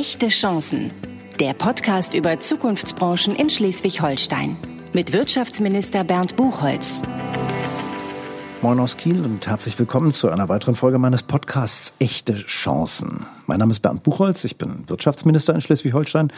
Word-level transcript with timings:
Echte 0.00 0.28
Chancen. 0.28 0.92
Der 1.38 1.52
Podcast 1.52 2.14
über 2.14 2.40
Zukunftsbranchen 2.40 3.36
in 3.36 3.50
Schleswig-Holstein. 3.50 4.56
Mit 4.94 5.12
Wirtschaftsminister 5.12 6.04
Bernd 6.04 6.36
Buchholz. 6.36 7.02
Moin 8.62 8.80
aus 8.80 8.96
Kiel 8.96 9.22
und 9.22 9.46
herzlich 9.46 9.78
willkommen 9.78 10.10
zu 10.12 10.30
einer 10.30 10.48
weiteren 10.48 10.74
Folge 10.74 10.96
meines 10.96 11.22
Podcasts 11.22 11.92
Echte 11.98 12.32
Chancen. 12.32 13.26
Mein 13.46 13.58
Name 13.58 13.72
ist 13.72 13.80
Bernd 13.80 14.02
Buchholz, 14.02 14.42
ich 14.44 14.56
bin 14.56 14.88
Wirtschaftsminister 14.88 15.54
in 15.54 15.60
Schleswig-Holstein 15.60 16.32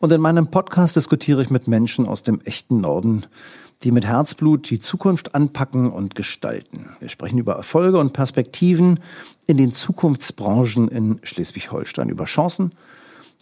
und 0.00 0.10
in 0.10 0.20
meinem 0.20 0.48
Podcast 0.48 0.96
diskutiere 0.96 1.40
ich 1.40 1.50
mit 1.50 1.68
Menschen 1.68 2.08
aus 2.08 2.24
dem 2.24 2.40
echten 2.40 2.80
Norden, 2.80 3.26
die 3.84 3.92
mit 3.92 4.06
Herzblut 4.06 4.68
die 4.70 4.80
Zukunft 4.80 5.36
anpacken 5.36 5.88
und 5.88 6.16
gestalten. 6.16 6.96
Wir 6.98 7.10
sprechen 7.10 7.38
über 7.38 7.54
Erfolge 7.54 7.98
und 7.98 8.12
Perspektiven 8.12 8.98
in 9.46 9.56
den 9.56 9.72
Zukunftsbranchen 9.72 10.88
in 10.88 11.20
Schleswig-Holstein, 11.22 12.08
über 12.08 12.24
Chancen 12.24 12.72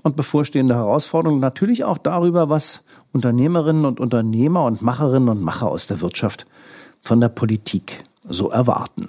und 0.02 0.16
bevorstehende 0.16 0.74
Herausforderungen, 0.74 1.40
natürlich 1.40 1.84
auch 1.84 1.98
darüber, 1.98 2.48
was 2.48 2.84
Unternehmerinnen 3.12 3.84
und 3.84 4.00
Unternehmer 4.00 4.64
und 4.64 4.82
Macherinnen 4.82 5.28
und 5.28 5.42
Macher 5.42 5.68
aus 5.68 5.86
der 5.86 6.00
Wirtschaft 6.00 6.46
von 7.00 7.20
der 7.20 7.28
Politik 7.28 8.04
so 8.28 8.50
erwarten. 8.50 9.08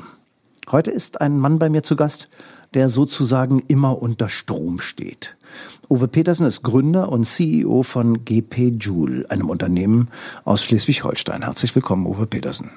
Heute 0.71 0.91
ist 0.91 1.21
ein 1.21 1.39
Mann 1.39 1.59
bei 1.59 1.69
mir 1.69 1.83
zu 1.83 1.95
Gast, 1.95 2.29
der 2.73 2.89
sozusagen 2.89 3.59
immer 3.67 4.01
unter 4.01 4.29
Strom 4.29 4.79
steht. 4.79 5.37
Uwe 5.89 6.07
Petersen 6.07 6.47
ist 6.47 6.63
Gründer 6.63 7.09
und 7.09 7.25
CEO 7.25 7.83
von 7.83 8.25
GP 8.25 8.77
Joule, 8.79 9.29
einem 9.29 9.49
Unternehmen 9.49 10.09
aus 10.43 10.63
Schleswig-Holstein. 10.63 11.43
Herzlich 11.43 11.75
willkommen, 11.75 12.07
Uwe 12.07 12.25
Petersen. 12.25 12.71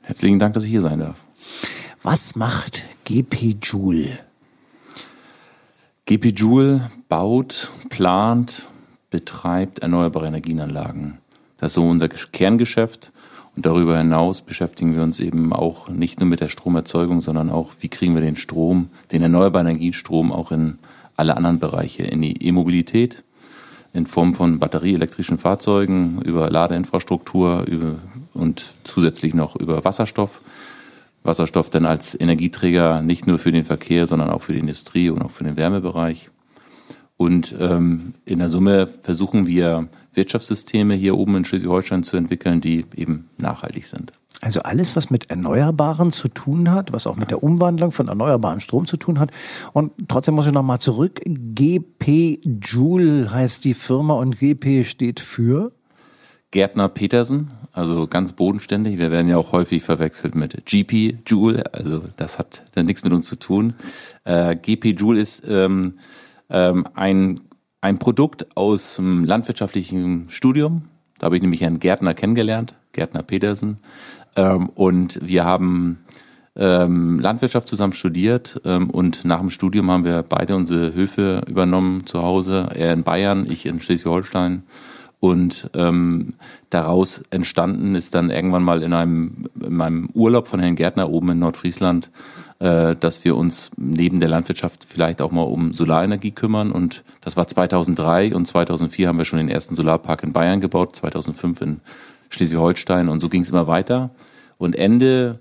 Herzlichen 0.00 0.38
Dank, 0.38 0.54
dass 0.54 0.64
ich 0.64 0.70
hier 0.70 0.80
sein 0.80 1.00
darf. 1.00 1.22
Was 2.02 2.34
macht 2.34 2.84
GP 3.04 3.56
Joule? 3.62 4.18
GP 6.04 6.36
Joule 6.36 6.90
baut, 7.08 7.70
plant, 7.88 8.68
betreibt 9.10 9.78
erneuerbare 9.78 10.26
Energienanlagen. 10.26 11.18
Das 11.58 11.70
ist 11.70 11.74
so 11.74 11.86
unser 11.86 12.08
Kerngeschäft. 12.08 13.12
Und 13.54 13.66
darüber 13.66 13.96
hinaus 13.96 14.42
beschäftigen 14.42 14.96
wir 14.96 15.02
uns 15.02 15.20
eben 15.20 15.52
auch 15.52 15.88
nicht 15.88 16.18
nur 16.18 16.28
mit 16.28 16.40
der 16.40 16.48
Stromerzeugung, 16.48 17.20
sondern 17.20 17.50
auch, 17.50 17.70
wie 17.80 17.88
kriegen 17.88 18.14
wir 18.14 18.20
den 18.20 18.34
Strom, 18.34 18.88
den 19.12 19.22
erneuerbaren 19.22 19.68
Energiestrom 19.68 20.32
auch 20.32 20.50
in 20.50 20.78
alle 21.16 21.36
anderen 21.36 21.60
Bereiche, 21.60 22.02
in 22.02 22.20
die 22.20 22.48
E-Mobilität, 22.48 23.22
in 23.92 24.06
Form 24.06 24.34
von 24.34 24.58
batterieelektrischen 24.58 25.38
Fahrzeugen, 25.38 26.20
über 26.22 26.50
Ladeinfrastruktur 26.50 27.64
über, 27.68 27.96
und 28.34 28.74
zusätzlich 28.82 29.34
noch 29.34 29.54
über 29.54 29.84
Wasserstoff. 29.84 30.40
Wasserstoff 31.22 31.70
dann 31.70 31.86
als 31.86 32.18
Energieträger 32.18 33.02
nicht 33.02 33.26
nur 33.26 33.38
für 33.38 33.52
den 33.52 33.64
Verkehr, 33.64 34.06
sondern 34.06 34.30
auch 34.30 34.42
für 34.42 34.52
die 34.52 34.58
Industrie 34.58 35.10
und 35.10 35.22
auch 35.22 35.30
für 35.30 35.44
den 35.44 35.56
Wärmebereich. 35.56 36.30
Und 37.16 37.54
ähm, 37.60 38.14
in 38.24 38.40
der 38.40 38.48
Summe 38.48 38.86
versuchen 38.86 39.46
wir 39.46 39.88
Wirtschaftssysteme 40.12 40.94
hier 40.94 41.16
oben 41.16 41.36
in 41.36 41.44
Schleswig-Holstein 41.44 42.02
zu 42.02 42.16
entwickeln, 42.16 42.60
die 42.60 42.84
eben 42.96 43.28
nachhaltig 43.38 43.86
sind. 43.86 44.12
Also 44.40 44.62
alles, 44.62 44.96
was 44.96 45.08
mit 45.10 45.30
Erneuerbaren 45.30 46.10
zu 46.10 46.26
tun 46.26 46.72
hat, 46.72 46.92
was 46.92 47.06
auch 47.06 47.14
mit 47.14 47.30
der 47.30 47.44
Umwandlung 47.44 47.92
von 47.92 48.08
erneuerbaren 48.08 48.58
Strom 48.58 48.86
zu 48.86 48.96
tun 48.96 49.20
hat. 49.20 49.30
Und 49.72 49.92
trotzdem 50.08 50.34
muss 50.34 50.48
ich 50.48 50.52
nochmal 50.52 50.80
zurück. 50.80 51.20
GP 51.24 52.40
Joule 52.60 53.30
heißt 53.30 53.64
die 53.64 53.74
Firma 53.74 54.14
und 54.14 54.40
GP 54.40 54.84
steht 54.84 55.20
für? 55.20 55.70
Gärtner 56.52 56.88
Petersen, 56.88 57.50
also 57.72 58.06
ganz 58.06 58.34
bodenständig. 58.34 58.98
Wir 58.98 59.10
werden 59.10 59.26
ja 59.26 59.38
auch 59.38 59.52
häufig 59.52 59.82
verwechselt 59.82 60.36
mit 60.36 60.66
GP 60.66 61.18
Joule, 61.26 61.64
also 61.74 62.04
das 62.16 62.38
hat 62.38 62.62
dann 62.74 62.86
nichts 62.86 63.02
mit 63.02 63.12
uns 63.12 63.26
zu 63.26 63.36
tun. 63.36 63.74
Äh, 64.24 64.54
GP 64.54 64.98
Joule 64.98 65.18
ist 65.18 65.42
ähm, 65.48 65.94
ähm, 66.50 66.86
ein, 66.94 67.40
ein 67.80 67.98
Produkt 67.98 68.54
aus 68.54 68.96
dem 68.96 69.24
landwirtschaftlichen 69.24 70.28
Studium. 70.28 70.82
Da 71.18 71.26
habe 71.26 71.36
ich 71.36 71.42
nämlich 71.42 71.64
einen 71.64 71.78
Gärtner 71.78 72.12
kennengelernt, 72.12 72.74
Gärtner 72.92 73.22
Petersen. 73.22 73.78
Ähm, 74.36 74.68
und 74.68 75.18
wir 75.26 75.44
haben 75.44 76.04
ähm, 76.54 77.18
Landwirtschaft 77.18 77.66
zusammen 77.66 77.94
studiert 77.94 78.60
ähm, 78.66 78.90
und 78.90 79.24
nach 79.24 79.40
dem 79.40 79.48
Studium 79.48 79.90
haben 79.90 80.04
wir 80.04 80.22
beide 80.22 80.54
unsere 80.54 80.92
Höfe 80.92 81.40
übernommen 81.48 82.04
zu 82.04 82.20
Hause. 82.20 82.68
Er 82.74 82.92
in 82.92 83.04
Bayern, 83.04 83.50
ich 83.50 83.64
in 83.64 83.80
Schleswig-Holstein. 83.80 84.64
Und 85.22 85.70
ähm, 85.74 86.34
daraus 86.68 87.22
entstanden 87.30 87.94
ist 87.94 88.12
dann 88.16 88.30
irgendwann 88.30 88.64
mal 88.64 88.82
in 88.82 88.92
einem 88.92 89.46
in 89.60 89.76
meinem 89.76 90.08
Urlaub 90.14 90.48
von 90.48 90.58
Herrn 90.58 90.74
Gärtner 90.74 91.10
oben 91.10 91.28
in 91.28 91.38
Nordfriesland, 91.38 92.10
äh, 92.58 92.96
dass 92.96 93.24
wir 93.24 93.36
uns 93.36 93.70
neben 93.76 94.18
der 94.18 94.28
Landwirtschaft 94.28 94.84
vielleicht 94.84 95.22
auch 95.22 95.30
mal 95.30 95.42
um 95.42 95.74
Solarenergie 95.74 96.32
kümmern. 96.32 96.72
Und 96.72 97.04
das 97.20 97.36
war 97.36 97.46
2003 97.46 98.34
und 98.34 98.46
2004 98.46 99.06
haben 99.06 99.18
wir 99.18 99.24
schon 99.24 99.38
den 99.38 99.48
ersten 99.48 99.76
Solarpark 99.76 100.24
in 100.24 100.32
Bayern 100.32 100.58
gebaut, 100.58 100.96
2005 100.96 101.60
in 101.60 101.80
Schleswig-Holstein 102.30 103.08
und 103.08 103.20
so 103.20 103.28
ging 103.28 103.42
es 103.42 103.50
immer 103.50 103.68
weiter. 103.68 104.10
Und 104.58 104.74
Ende 104.74 105.38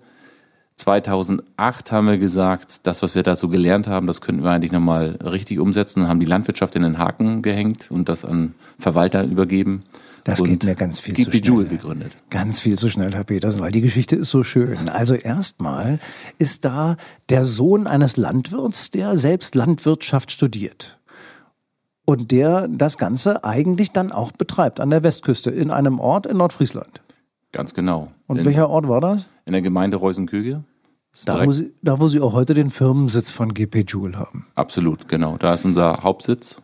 2008 0.77 1.91
haben 1.91 2.07
wir 2.07 2.17
gesagt, 2.17 2.81
das, 2.83 3.03
was 3.03 3.13
wir 3.13 3.23
da 3.23 3.35
so 3.35 3.49
gelernt 3.49 3.87
haben, 3.87 4.07
das 4.07 4.21
könnten 4.21 4.43
wir 4.43 4.51
eigentlich 4.51 4.71
nochmal 4.71 5.19
richtig 5.23 5.59
umsetzen, 5.59 6.07
haben 6.07 6.19
die 6.19 6.25
Landwirtschaft 6.25 6.75
in 6.75 6.81
den 6.81 6.97
Haken 6.97 7.41
gehängt 7.41 7.91
und 7.91 8.09
das 8.09 8.25
an 8.25 8.55
Verwalter 8.79 9.23
übergeben. 9.23 9.83
Das 10.23 10.43
geht 10.43 10.63
mir 10.63 10.75
ganz 10.75 10.99
viel 10.99 11.15
zu 11.15 11.31
schnell. 11.31 11.41
Joule 11.41 11.65
gegründet. 11.65 12.15
Ganz 12.29 12.59
viel 12.59 12.77
zu 12.77 12.89
schnell, 12.89 13.13
Herr 13.13 13.23
Petersen, 13.23 13.61
weil 13.61 13.71
die 13.71 13.81
Geschichte 13.81 14.15
ist 14.15 14.29
so 14.29 14.43
schön. 14.43 14.89
Also 14.89 15.15
erstmal 15.15 15.99
ist 16.37 16.65
da 16.65 16.97
der 17.29 17.43
Sohn 17.43 17.87
eines 17.87 18.17
Landwirts, 18.17 18.91
der 18.91 19.17
selbst 19.17 19.55
Landwirtschaft 19.55 20.31
studiert. 20.31 20.99
Und 22.05 22.31
der 22.31 22.67
das 22.67 22.97
Ganze 22.97 23.43
eigentlich 23.43 23.91
dann 23.91 24.11
auch 24.11 24.31
betreibt 24.31 24.79
an 24.79 24.89
der 24.89 25.03
Westküste 25.03 25.49
in 25.49 25.71
einem 25.71 25.99
Ort 25.99 26.25
in 26.25 26.37
Nordfriesland. 26.37 27.01
Ganz 27.51 27.73
genau. 27.73 28.11
Und 28.27 28.37
in, 28.37 28.45
welcher 28.45 28.69
Ort 28.69 28.87
war 28.87 29.01
das? 29.01 29.25
In 29.45 29.53
der 29.53 29.61
Gemeinde 29.61 29.97
Reusenküge. 29.97 30.63
Da 31.25 31.45
wo, 31.45 31.51
Sie, 31.51 31.73
da, 31.81 31.99
wo 31.99 32.07
Sie 32.07 32.21
auch 32.21 32.33
heute 32.33 32.53
den 32.53 32.69
Firmensitz 32.69 33.31
von 33.31 33.53
GP 33.53 33.83
Joule 33.87 34.17
haben. 34.17 34.47
Absolut, 34.55 35.09
genau. 35.09 35.37
Da 35.37 35.53
ist 35.53 35.65
unser 35.65 36.03
Hauptsitz. 36.03 36.61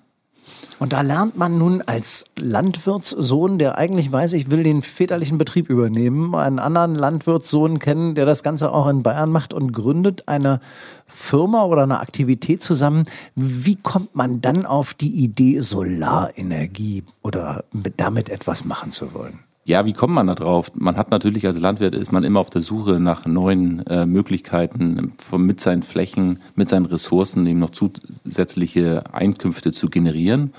Und 0.80 0.94
da 0.94 1.02
lernt 1.02 1.36
man 1.36 1.58
nun 1.58 1.82
als 1.82 2.26
Landwirtssohn, 2.38 3.58
der 3.58 3.78
eigentlich 3.78 4.12
weiß, 4.12 4.34
ich 4.34 4.52
will 4.52 4.64
den 4.64 4.84
väterlichen 4.84 5.38
Betrieb 5.38 5.70
übernehmen, 5.70 6.36
einen 6.36 6.60
anderen 6.60 6.94
Landwirtssohn 6.96 7.80
kennen, 7.80 8.14
der 8.14 8.26
das 8.26 8.44
Ganze 8.44 8.72
auch 8.72 8.88
in 8.88 9.02
Bayern 9.02 9.32
macht 9.32 9.54
und 9.54 9.74
gründet 9.74 10.28
eine 10.28 10.62
Firma 11.08 11.64
oder 11.64 11.84
eine 11.84 12.00
Aktivität 12.00 12.62
zusammen. 12.62 13.06
Wie 13.36 13.76
kommt 13.76 14.16
man 14.16 14.40
dann 14.40 14.66
auf 14.66 14.94
die 14.94 15.16
Idee, 15.24 15.60
Solarenergie 15.60 17.04
oder 17.24 17.66
damit 17.98 18.30
etwas 18.30 18.64
machen 18.64 18.92
zu 18.92 19.14
wollen? 19.14 19.40
Ja, 19.68 19.86
wie 19.86 19.92
kommt 19.92 20.14
man 20.14 20.28
da 20.28 20.34
drauf? 20.34 20.72
Man 20.76 20.96
hat 20.96 21.12
natürlich 21.12 21.46
als 21.46 21.60
Landwirt 21.60 21.94
ist 21.94 22.14
man 22.14 22.24
immer 22.24 22.40
auf 22.40 22.50
der 22.50 22.62
Suche 22.62 23.02
nach 23.02 23.26
neuen 23.26 23.86
äh, 23.88 24.06
Möglichkeiten, 24.06 25.12
mit 25.36 25.60
seinen 25.60 25.84
Flächen, 25.84 26.40
mit 26.56 26.70
seinen 26.70 26.86
Ressourcen 26.86 27.46
eben 27.46 27.60
noch 27.60 27.72
zusätzliche 27.72 29.14
Einkünfte 29.14 29.74
zu 29.74 29.90
generieren. 29.90 30.54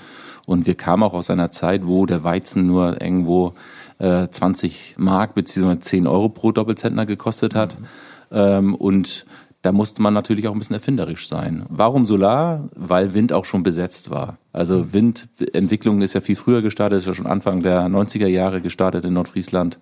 Und 0.45 0.67
wir 0.67 0.75
kamen 0.75 1.01
auch 1.01 1.15
aus 1.15 1.31
einer 1.31 1.49
Zeit, 1.49 1.87
wo 1.87 2.05
der 2.05 2.23
Weizen 2.23 2.67
nur 2.67 3.01
irgendwo 3.01 3.55
äh, 3.97 4.27
20 4.27 4.97
Mark 4.99 5.33
beziehungsweise 5.33 5.79
10 5.79 6.05
Euro 6.05 6.29
pro 6.29 6.51
Doppelzentner 6.51 7.07
gekostet 7.07 7.55
hat. 7.55 7.79
Mhm. 7.79 7.85
Ähm, 8.31 8.75
und 8.75 9.25
da 9.61 9.71
musste 9.73 10.01
man 10.01 10.13
natürlich 10.13 10.47
auch 10.47 10.53
ein 10.53 10.59
bisschen 10.59 10.75
erfinderisch 10.75 11.27
sein. 11.27 11.65
Warum 11.69 12.05
Solar? 12.05 12.69
Weil 12.75 13.13
Wind 13.13 13.33
auch 13.33 13.45
schon 13.45 13.61
besetzt 13.61 14.09
war. 14.09 14.37
Also 14.53 14.93
Windentwicklung 14.93 16.01
ist 16.01 16.13
ja 16.13 16.21
viel 16.21 16.37
früher 16.37 16.61
gestartet, 16.61 16.99
ist 16.99 17.07
ja 17.07 17.13
schon 17.13 17.27
Anfang 17.27 17.61
der 17.61 17.81
90er 17.87 18.27
Jahre 18.27 18.61
gestartet 18.61 19.03
in 19.03 19.13
Nordfriesland. 19.13 19.77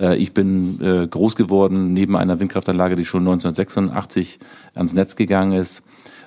Äh, 0.00 0.16
ich 0.16 0.32
bin 0.32 0.80
äh, 0.80 1.06
groß 1.06 1.36
geworden 1.36 1.92
neben 1.92 2.16
einer 2.16 2.40
Windkraftanlage, 2.40 2.96
die 2.96 3.04
schon 3.04 3.20
1986 3.22 4.38
ans 4.74 4.94
Netz 4.94 5.16
gegangen 5.16 5.52
ist, 5.52 5.82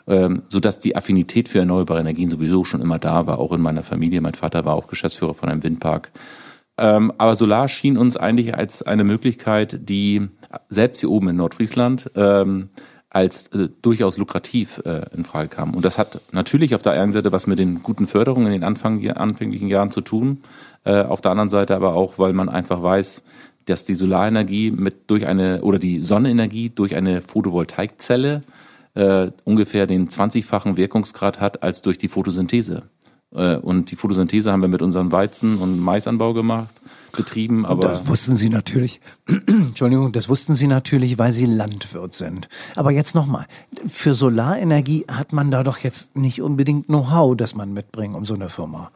ähm, 0.06 0.44
so 0.50 0.60
dass 0.60 0.78
die 0.78 0.96
Affinität 0.96 1.50
für 1.50 1.60
erneuerbare 1.60 2.00
Energien 2.00 2.30
sowieso 2.30 2.64
schon 2.64 2.82
immer 2.82 3.00
da 3.00 3.26
war, 3.26 3.40
auch 3.40 3.54
in 3.54 3.62
meiner 3.62 3.84
Familie. 3.84 4.22
Mein 4.22 4.36
Vater 4.36 4.66
war 4.66 4.76
auch 4.76 4.88
Geschäftsführer 4.88 5.34
von 5.34 5.50
einem 5.50 5.64
Windpark. 5.64 6.12
Ähm, 6.78 7.14
aber 7.18 7.36
Solar 7.36 7.68
schien 7.68 7.98
uns 7.98 8.18
eigentlich 8.18 8.56
als 8.56 8.82
eine 8.82 9.04
Möglichkeit, 9.04 9.90
die 9.90 10.28
selbst 10.70 11.02
hier 11.02 11.12
oben 11.12 11.30
in 11.30 11.36
Nordfriesland 11.36 12.12
ähm, 12.16 12.70
als 13.14 13.48
äh, 13.50 13.70
durchaus 13.82 14.18
lukrativ 14.18 14.82
äh, 14.86 15.06
in 15.16 15.24
Frage 15.24 15.48
kam. 15.48 15.76
Und 15.76 15.86
das 15.86 15.98
hat 15.98 16.20
natürlich 16.32 16.76
auf 16.76 16.82
der 16.82 16.94
einen 16.94 17.14
Seite 17.14 17.32
was 17.32 17.48
mit 17.48 17.60
den 17.60 17.84
guten 17.84 18.08
Förderungen 18.08 18.48
in 18.48 18.54
den 18.54 18.64
Anfang, 18.64 19.08
anfänglichen 19.08 19.68
Jahren 19.70 19.92
zu 19.92 20.02
tun, 20.02 20.42
äh, 20.84 21.04
auf 21.04 21.22
der 21.22 21.32
anderen 21.32 21.50
Seite 21.50 21.76
aber 21.76 21.94
auch, 21.94 22.18
weil 22.18 22.34
man 22.34 22.50
einfach 22.50 22.82
weiß, 22.82 23.22
dass 23.66 23.86
die 23.86 23.94
Solarenergie 23.94 24.72
mit 24.72 25.10
durch 25.10 25.28
eine 25.28 25.62
oder 25.62 25.80
die 25.80 26.02
Sonnenenergie 26.02 26.72
durch 26.72 26.96
eine 26.96 27.22
Photovoltaikzelle 27.22 28.42
äh, 28.96 29.28
ungefähr 29.44 29.88
den 29.88 30.10
20-fachen 30.10 30.76
Wirkungsgrad 30.76 31.40
hat 31.40 31.64
als 31.64 31.84
durch 31.84 32.00
die 32.00 32.10
Photosynthese. 32.10 32.84
Äh, 33.34 33.58
und 33.58 33.92
die 33.92 33.96
Photosynthese 33.96 34.52
haben 34.52 34.62
wir 34.62 34.68
mit 34.68 34.82
unserem 34.82 35.12
Weizen- 35.12 35.58
und 35.58 35.80
Maisanbau 35.80 36.34
gemacht, 36.34 36.76
betrieben. 37.12 37.66
Aber 37.66 37.88
das 37.88 38.08
wussten 38.08 38.38
Sie 38.38 38.50
natürlich. 38.50 39.02
Entschuldigung, 39.48 40.12
das 40.12 40.30
wussten 40.30 40.56
Sie 40.56 40.68
natürlich, 40.68 41.18
weil 41.18 41.34
Sie 41.34 41.46
Landwirt 41.46 42.14
sind. 42.14 42.48
Aber 42.76 42.92
jetzt 42.92 43.16
nochmal: 43.16 43.46
Für 43.88 44.14
Solarenergie 44.14 45.06
hat 45.08 45.34
man 45.34 45.52
da 45.52 45.64
doch 45.64 45.80
jetzt 45.80 46.16
nicht 46.16 46.42
unbedingt 46.42 46.88
Know-how, 46.88 47.36
das 47.36 47.56
man 47.56 47.74
mitbringt, 47.74 48.16
um 48.16 48.26
so 48.26 48.36
eine 48.36 48.50
Firma 48.50 48.92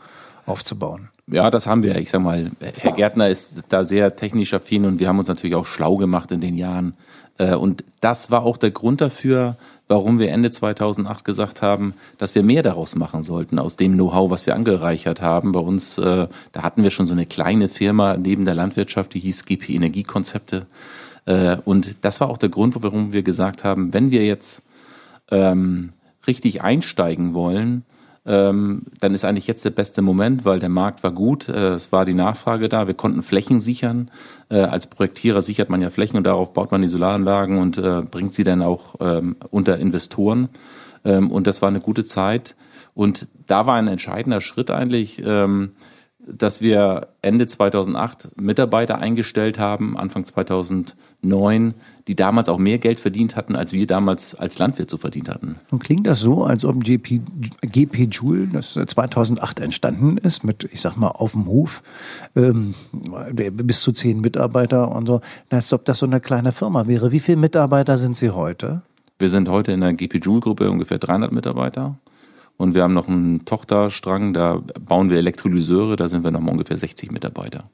aufzubauen. 0.45 1.10
Ja, 1.28 1.51
das 1.51 1.68
haben 1.68 1.83
wir. 1.83 1.98
Ich 1.98 2.10
sag 2.10 2.22
mal, 2.22 2.51
Herr 2.80 2.94
Gärtner 2.94 3.28
ist 3.28 3.63
da 3.69 3.83
sehr 3.83 4.16
technisch 4.16 4.54
affin 4.54 4.86
und 4.86 5.00
wir 5.00 5.10
haben 5.10 5.19
uns 5.19 5.28
natürlich 5.28 5.56
auch 5.56 5.66
schlau 5.66 5.95
gemacht 5.95 6.31
in 6.31 6.42
den 6.42 6.56
Jahren. 6.56 6.94
Äh, 7.38 7.56
und 7.56 7.83
das 8.00 8.31
war 8.31 8.44
auch 8.44 8.57
der 8.57 8.72
Grund 8.72 9.01
dafür, 9.01 9.57
warum 9.88 10.19
wir 10.19 10.31
Ende 10.31 10.51
2008 10.51 11.24
gesagt 11.24 11.62
haben, 11.62 11.94
dass 12.18 12.36
wir 12.36 12.44
mehr 12.44 12.63
daraus 12.63 12.95
machen 12.95 13.24
sollten, 13.24 13.60
aus 13.60 13.78
dem 13.78 13.94
Know-how, 13.94 14.30
was 14.30 14.45
wir 14.45 14.56
angereichert 14.56 15.22
haben. 15.22 15.51
Bei 15.51 15.60
uns, 15.60 15.98
äh, 15.98 16.28
da 16.51 16.63
hatten 16.63 16.84
wir 16.84 16.89
schon 16.89 17.06
so 17.06 17.13
eine 17.13 17.25
kleine 17.25 17.69
Firma 17.69 18.18
neben 18.18 18.45
der 18.45 18.56
Landwirtschaft, 18.56 19.13
die 19.13 19.19
hieß 19.19 19.45
GP 19.45 19.69
Energiekonzepte. 19.69 20.68
Äh, 21.25 21.57
und 21.63 21.98
das 22.01 22.19
war 22.19 22.30
auch 22.30 22.38
der 22.38 22.50
Grund, 22.50 22.81
warum 22.81 23.13
wir 23.13 23.24
gesagt 23.24 23.63
haben, 23.63 23.94
wenn 23.94 24.12
wir 24.12 24.25
jetzt 24.25 24.62
ähm, 25.31 25.94
richtig 26.25 26.63
einsteigen 26.63 27.33
wollen, 27.33 27.83
ähm, 28.27 28.83
dann 29.00 29.13
ist 29.13 29.24
eigentlich 29.24 29.47
jetzt 29.47 29.63
der 29.63 29.69
beste 29.69 30.01
Moment, 30.01 30.44
weil 30.44 30.59
der 30.59 30.69
Markt 30.69 31.01
war 31.01 31.12
gut, 31.12 31.47
äh, 31.47 31.69
es 31.75 31.91
war 31.94 32.06
die 32.06 32.13
Nachfrage 32.13 32.68
da, 32.68 32.85
wir 32.85 32.94
konnten 32.94 33.24
Flächen 33.24 33.62
sichern. 33.62 34.12
Äh, 34.50 34.59
als 34.59 34.88
Projektierer 34.88 35.41
sichert 35.41 35.69
man 35.69 35.81
ja 35.81 35.89
Flächen 35.89 36.18
und 36.18 36.25
darauf 36.25 36.51
baut 36.53 36.71
man 36.71 36.81
die 36.81 36.89
Solaranlagen 36.89 37.57
und 37.57 37.77
äh, 37.77 38.01
bringt 38.01 38.33
sie 38.33 38.44
dann 38.44 38.62
auch 38.62 38.95
ähm, 39.00 39.38
unter 39.50 39.79
Investoren. 39.79 40.50
Ähm, 41.06 41.31
und 41.31 41.47
das 41.47 41.62
war 41.62 41.69
eine 41.69 41.79
gute 41.79 42.03
Zeit. 42.03 42.56
Und 42.94 43.27
da 43.45 43.65
war 43.65 43.75
ein 43.75 43.88
entscheidender 43.88 44.41
Schritt 44.41 44.71
eigentlich, 44.71 45.21
ähm, 45.25 45.71
dass 46.27 46.62
wir 46.62 47.07
Ende 47.21 47.47
2008 47.47 48.41
Mitarbeiter 48.41 49.00
eingestellt 49.00 49.59
haben, 49.59 49.97
Anfang 49.97 50.25
2009, 50.25 51.74
die 52.07 52.15
damals 52.15 52.50
auch 52.50 52.57
mehr 52.57 52.77
Geld 52.77 53.00
verdient 53.00 53.35
hatten, 53.35 53.56
als 53.56 53.74
wir 53.74 53.88
damals 53.88 54.35
als 54.35 54.57
Landwirt 54.59 54.89
so 54.89 54.97
verdient 54.97 55.29
hatten. 55.29 55.59
Und 55.71 55.83
klingt 55.83 56.07
das 56.07 56.19
so, 56.19 56.44
als 56.44 56.65
ob 56.65 56.83
GP, 56.83 57.21
GP 57.62 58.09
Joule, 58.12 58.47
das 58.47 58.74
2008 58.74 59.59
entstanden 59.59 60.18
ist, 60.18 60.44
mit, 60.44 60.68
ich 60.71 60.81
sag 60.81 60.97
mal, 60.97 61.09
auf 61.09 61.31
dem 61.31 61.47
Hof, 61.47 61.81
ähm, 62.35 62.73
bis 63.33 63.81
zu 63.81 63.91
zehn 63.91 64.21
Mitarbeiter 64.21 64.91
und 64.91 65.06
so, 65.06 65.21
als 65.50 65.71
ob 65.73 65.85
das 65.85 66.00
so 66.00 66.06
eine 66.06 66.19
kleine 66.19 66.51
Firma 66.51 66.88
wäre. 66.88 67.12
Wie 67.12 67.19
viele 67.19 67.38
Mitarbeiter 67.38 67.97
sind 67.97 68.18
Sie 68.18 68.30
heute? 68.30 68.81
Wir 69.19 69.30
sind 69.30 69.50
heute 69.50 69.71
in 69.71 69.81
der 69.81 69.94
GP 69.94 70.23
Joule-Gruppe 70.23 70.69
ungefähr 70.69 71.00
300 71.00 71.31
Mitarbeiter. 71.31 71.97
Und 72.57 72.74
wir 72.74 72.83
haben 72.83 72.94
noch 72.94 73.07
einen 73.07 73.45
Tochterstrang, 73.45 74.33
da 74.33 74.63
bauen 74.81 75.09
wir 75.09 75.18
Elektrolyseure, 75.18 75.95
da 75.95 76.09
sind 76.09 76.24
wir 76.24 76.31
noch 76.31 76.42
mal 76.42 76.51
ungefähr 76.51 76.77
60 76.77 77.12
Mitarbeiter. 77.12 77.69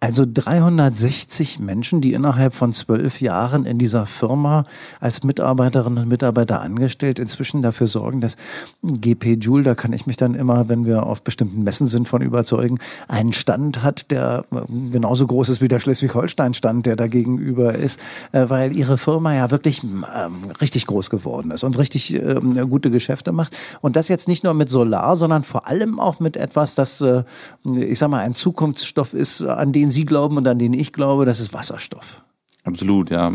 Also 0.00 0.24
360 0.32 1.58
Menschen, 1.58 2.00
die 2.00 2.12
innerhalb 2.12 2.54
von 2.54 2.72
zwölf 2.72 3.20
Jahren 3.20 3.64
in 3.64 3.78
dieser 3.78 4.06
Firma 4.06 4.64
als 5.00 5.24
Mitarbeiterinnen 5.24 6.04
und 6.04 6.08
Mitarbeiter 6.08 6.60
angestellt 6.60 7.18
inzwischen 7.18 7.62
dafür 7.62 7.88
sorgen, 7.88 8.20
dass 8.20 8.36
GP 8.84 9.38
Joule, 9.40 9.64
da 9.64 9.74
kann 9.74 9.92
ich 9.92 10.06
mich 10.06 10.16
dann 10.16 10.34
immer, 10.34 10.68
wenn 10.68 10.86
wir 10.86 11.02
auf 11.04 11.22
bestimmten 11.22 11.64
Messen 11.64 11.88
sind, 11.88 12.06
von 12.06 12.22
überzeugen, 12.22 12.78
einen 13.08 13.32
Stand 13.32 13.82
hat, 13.82 14.12
der 14.12 14.44
genauso 14.92 15.26
groß 15.26 15.48
ist 15.48 15.60
wie 15.60 15.66
der 15.66 15.80
Schleswig-Holstein-Stand, 15.80 16.86
der 16.86 16.94
da 16.94 17.08
gegenüber 17.08 17.74
ist, 17.74 17.98
äh, 18.30 18.48
weil 18.48 18.76
ihre 18.76 18.98
Firma 18.98 19.34
ja 19.34 19.50
wirklich 19.50 19.82
ähm, 19.82 20.52
richtig 20.60 20.86
groß 20.86 21.10
geworden 21.10 21.50
ist 21.50 21.64
und 21.64 21.76
richtig 21.76 22.14
ähm, 22.14 22.70
gute 22.70 22.92
Geschäfte 22.92 23.32
macht. 23.32 23.56
Und 23.80 23.96
das 23.96 24.06
jetzt 24.06 24.28
nicht 24.28 24.44
nur 24.44 24.54
mit 24.54 24.70
Solar, 24.70 25.16
sondern 25.16 25.42
vor 25.42 25.66
allem 25.66 25.98
auch 25.98 26.20
mit 26.20 26.36
etwas, 26.36 26.76
das, 26.76 27.00
äh, 27.00 27.24
ich 27.64 27.98
sag 27.98 28.10
mal, 28.10 28.20
ein 28.20 28.36
Zukunftsstoff 28.36 29.12
ist, 29.12 29.42
an 29.42 29.72
den 29.72 29.87
Sie 29.90 30.04
glauben 30.04 30.36
und 30.36 30.46
an 30.46 30.58
den 30.58 30.72
ich 30.72 30.92
glaube, 30.92 31.24
das 31.24 31.40
ist 31.40 31.52
Wasserstoff. 31.52 32.22
Absolut, 32.64 33.10
ja. 33.10 33.32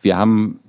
Wir 0.00 0.16
haben 0.16 0.60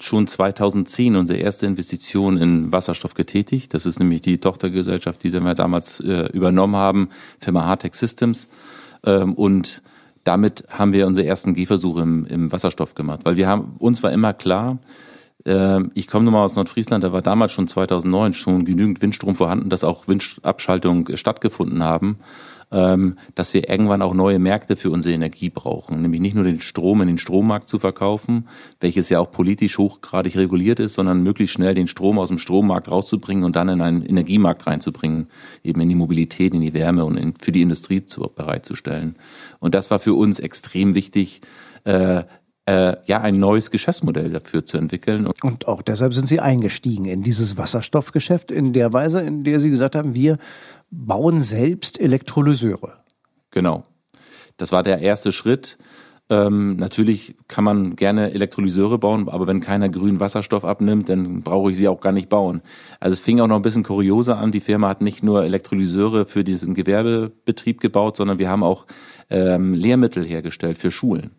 schon 0.00 0.26
2010 0.26 1.16
unsere 1.16 1.38
erste 1.38 1.66
Investition 1.66 2.36
in 2.36 2.70
Wasserstoff 2.70 3.14
getätigt. 3.14 3.74
Das 3.74 3.86
ist 3.86 3.98
nämlich 3.98 4.20
die 4.20 4.38
Tochtergesellschaft, 4.38 5.22
die 5.24 5.32
wir 5.32 5.54
damals 5.54 6.00
äh, 6.00 6.28
übernommen 6.32 6.76
haben, 6.76 7.08
Firma 7.40 7.64
Hartec 7.64 7.94
Systems. 7.96 8.48
Ähm, 9.04 9.34
und 9.34 9.82
damit 10.24 10.64
haben 10.70 10.92
wir 10.92 11.06
unsere 11.06 11.26
ersten 11.26 11.54
Gehversuche 11.54 12.02
im, 12.02 12.26
im 12.26 12.52
Wasserstoff 12.52 12.94
gemacht, 12.94 13.20
weil 13.24 13.36
wir 13.36 13.48
haben 13.48 13.76
uns 13.78 14.02
war 14.02 14.12
immer 14.12 14.34
klar, 14.34 14.78
äh, 15.44 15.80
ich 15.94 16.06
komme 16.06 16.24
nun 16.24 16.34
mal 16.34 16.44
aus 16.44 16.54
Nordfriesland, 16.54 17.02
da 17.02 17.12
war 17.12 17.22
damals 17.22 17.52
schon 17.52 17.66
2009 17.66 18.34
schon 18.34 18.64
genügend 18.64 19.02
Windstrom 19.02 19.34
vorhanden, 19.34 19.70
dass 19.70 19.84
auch 19.84 20.06
Windabschaltungen 20.06 21.16
stattgefunden 21.16 21.82
haben 21.82 22.18
dass 22.70 23.54
wir 23.54 23.68
irgendwann 23.70 24.02
auch 24.02 24.12
neue 24.12 24.38
Märkte 24.38 24.76
für 24.76 24.90
unsere 24.90 25.14
Energie 25.14 25.48
brauchen. 25.48 26.02
Nämlich 26.02 26.20
nicht 26.20 26.34
nur 26.34 26.44
den 26.44 26.60
Strom 26.60 27.00
in 27.00 27.08
den 27.08 27.16
Strommarkt 27.16 27.66
zu 27.68 27.78
verkaufen, 27.78 28.46
welches 28.80 29.08
ja 29.08 29.20
auch 29.20 29.32
politisch 29.32 29.78
hochgradig 29.78 30.36
reguliert 30.36 30.78
ist, 30.78 30.92
sondern 30.92 31.22
möglichst 31.22 31.54
schnell 31.54 31.72
den 31.72 31.88
Strom 31.88 32.18
aus 32.18 32.28
dem 32.28 32.36
Strommarkt 32.36 32.90
rauszubringen 32.90 33.44
und 33.44 33.56
dann 33.56 33.70
in 33.70 33.80
einen 33.80 34.04
Energiemarkt 34.04 34.66
reinzubringen, 34.66 35.28
eben 35.64 35.80
in 35.80 35.88
die 35.88 35.94
Mobilität, 35.94 36.54
in 36.54 36.60
die 36.60 36.74
Wärme 36.74 37.06
und 37.06 37.16
in, 37.16 37.34
für 37.40 37.52
die 37.52 37.62
Industrie 37.62 38.04
zu, 38.04 38.20
bereitzustellen. 38.20 39.16
Und 39.60 39.74
das 39.74 39.90
war 39.90 39.98
für 39.98 40.12
uns 40.14 40.38
extrem 40.38 40.94
wichtig, 40.94 41.40
äh, 41.84 42.24
äh, 42.68 42.96
ja 43.06 43.22
ein 43.22 43.38
neues 43.38 43.70
Geschäftsmodell 43.70 44.30
dafür 44.30 44.66
zu 44.66 44.76
entwickeln. 44.76 45.26
Und 45.42 45.66
auch 45.66 45.80
deshalb 45.80 46.12
sind 46.12 46.28
Sie 46.28 46.40
eingestiegen 46.40 47.06
in 47.06 47.22
dieses 47.22 47.56
Wasserstoffgeschäft 47.56 48.50
in 48.50 48.74
der 48.74 48.92
Weise, 48.92 49.20
in 49.22 49.42
der 49.42 49.58
Sie 49.58 49.70
gesagt 49.70 49.96
haben, 49.96 50.14
wir 50.14 50.36
bauen 50.90 51.40
selbst 51.40 51.98
Elektrolyseure. 51.98 52.98
Genau. 53.50 53.84
Das 54.58 54.70
war 54.70 54.82
der 54.82 54.98
erste 54.98 55.32
Schritt. 55.32 55.78
Ähm, 56.30 56.76
natürlich 56.76 57.36
kann 57.48 57.64
man 57.64 57.96
gerne 57.96 58.32
Elektrolyseure 58.32 58.98
bauen, 58.98 59.30
aber 59.30 59.46
wenn 59.46 59.60
keiner 59.60 59.88
grünen 59.88 60.20
Wasserstoff 60.20 60.66
abnimmt, 60.66 61.08
dann 61.08 61.40
brauche 61.40 61.70
ich 61.70 61.78
sie 61.78 61.88
auch 61.88 62.00
gar 62.00 62.12
nicht 62.12 62.28
bauen. 62.28 62.60
Also 63.00 63.14
es 63.14 63.20
fing 63.20 63.40
auch 63.40 63.46
noch 63.46 63.56
ein 63.56 63.62
bisschen 63.62 63.82
kurioser 63.82 64.36
an. 64.36 64.52
Die 64.52 64.60
Firma 64.60 64.90
hat 64.90 65.00
nicht 65.00 65.22
nur 65.22 65.42
Elektrolyseure 65.42 66.26
für 66.26 66.44
diesen 66.44 66.74
Gewerbebetrieb 66.74 67.80
gebaut, 67.80 68.18
sondern 68.18 68.38
wir 68.38 68.50
haben 68.50 68.62
auch 68.62 68.84
ähm, 69.30 69.72
Lehrmittel 69.72 70.26
hergestellt 70.26 70.76
für 70.76 70.90
Schulen 70.90 71.30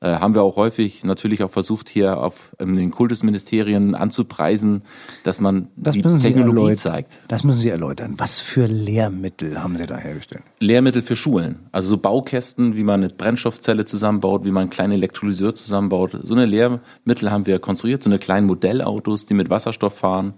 äh, 0.00 0.14
haben 0.14 0.34
wir 0.34 0.42
auch 0.42 0.56
häufig 0.56 1.02
natürlich 1.02 1.42
auch 1.42 1.50
versucht, 1.50 1.88
hier 1.88 2.18
auf 2.18 2.54
ähm, 2.60 2.76
den 2.76 2.92
Kultusministerien 2.92 3.96
anzupreisen, 3.96 4.82
dass 5.24 5.40
man 5.40 5.68
das 5.76 5.94
die 5.94 6.02
Technologie 6.02 6.76
zeigt. 6.76 7.18
Das 7.26 7.42
müssen 7.42 7.60
Sie 7.60 7.68
erläutern. 7.68 8.14
Was 8.16 8.38
für 8.38 8.66
Lehrmittel 8.66 9.60
haben 9.60 9.76
Sie 9.76 9.86
da 9.86 9.96
hergestellt? 9.96 10.44
Lehrmittel 10.60 11.02
für 11.02 11.16
Schulen. 11.16 11.68
Also 11.72 11.88
so 11.88 11.96
Baukästen, 11.96 12.76
wie 12.76 12.84
man 12.84 13.02
eine 13.02 13.12
Brennstoffzelle 13.12 13.84
zusammenbaut, 13.84 14.44
wie 14.44 14.52
man 14.52 14.62
einen 14.62 14.70
kleinen 14.70 14.92
Elektrolyseur 14.92 15.54
zusammenbaut. 15.56 16.16
So 16.22 16.34
eine 16.34 16.46
Lehrmittel 16.46 17.32
haben 17.32 17.46
wir 17.46 17.58
konstruiert, 17.58 18.04
so 18.04 18.10
eine 18.10 18.20
kleinen 18.20 18.46
Modellautos, 18.46 19.26
die 19.26 19.34
mit 19.34 19.50
Wasserstoff 19.50 19.98
fahren. 19.98 20.34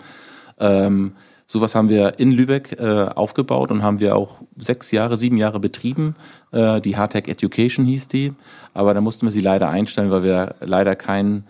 Ähm, 0.59 1.13
Sowas 1.53 1.75
haben 1.75 1.89
wir 1.89 2.21
in 2.21 2.31
Lübeck 2.31 2.79
äh, 2.79 3.09
aufgebaut 3.13 3.73
und 3.73 3.83
haben 3.83 3.99
wir 3.99 4.15
auch 4.15 4.41
sechs 4.57 4.93
Jahre, 4.93 5.17
sieben 5.17 5.37
Jahre 5.37 5.59
betrieben. 5.59 6.15
Äh, 6.53 6.81
die 6.81 6.97
Hardtech 6.97 7.27
Education 7.27 7.85
hieß 7.87 8.07
die. 8.07 8.35
Aber 8.73 8.95
da 8.95 9.01
mussten 9.01 9.27
wir 9.27 9.33
sie 9.33 9.41
leider 9.41 9.69
einstellen, 9.69 10.13
weil 10.13 10.23
wir 10.23 10.55
leider 10.61 10.95
keinen 10.95 11.43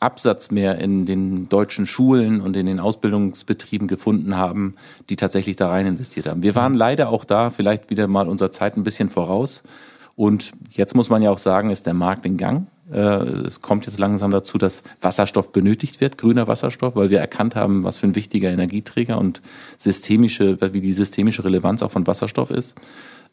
Absatz 0.00 0.50
mehr 0.50 0.80
in 0.80 1.06
den 1.06 1.44
deutschen 1.44 1.86
Schulen 1.86 2.40
und 2.40 2.56
in 2.56 2.66
den 2.66 2.80
Ausbildungsbetrieben 2.80 3.86
gefunden 3.86 4.36
haben, 4.36 4.74
die 5.10 5.14
tatsächlich 5.14 5.54
da 5.54 5.68
rein 5.68 5.86
investiert 5.86 6.26
haben. 6.26 6.42
Wir 6.42 6.56
waren 6.56 6.74
leider 6.74 7.10
auch 7.10 7.24
da 7.24 7.50
vielleicht 7.50 7.88
wieder 7.88 8.08
mal 8.08 8.28
unserer 8.28 8.50
Zeit 8.50 8.76
ein 8.76 8.82
bisschen 8.82 9.10
voraus. 9.10 9.62
Und 10.16 10.50
jetzt 10.72 10.96
muss 10.96 11.08
man 11.08 11.22
ja 11.22 11.30
auch 11.30 11.38
sagen, 11.38 11.70
ist 11.70 11.86
der 11.86 11.94
Markt 11.94 12.26
in 12.26 12.36
Gang. 12.36 12.66
Äh, 12.92 12.98
es 12.98 13.62
kommt 13.62 13.86
jetzt 13.86 13.98
langsam 13.98 14.30
dazu, 14.30 14.58
dass 14.58 14.82
Wasserstoff 15.00 15.52
benötigt 15.52 16.00
wird, 16.00 16.18
grüner 16.18 16.48
Wasserstoff, 16.48 16.96
weil 16.96 17.10
wir 17.10 17.20
erkannt 17.20 17.56
haben, 17.56 17.84
was 17.84 17.98
für 17.98 18.06
ein 18.06 18.14
wichtiger 18.14 18.50
Energieträger 18.50 19.18
und 19.18 19.42
systemische, 19.76 20.58
wie 20.72 20.80
die 20.80 20.92
systemische 20.92 21.44
Relevanz 21.44 21.82
auch 21.82 21.90
von 21.90 22.06
Wasserstoff 22.06 22.50
ist. 22.50 22.76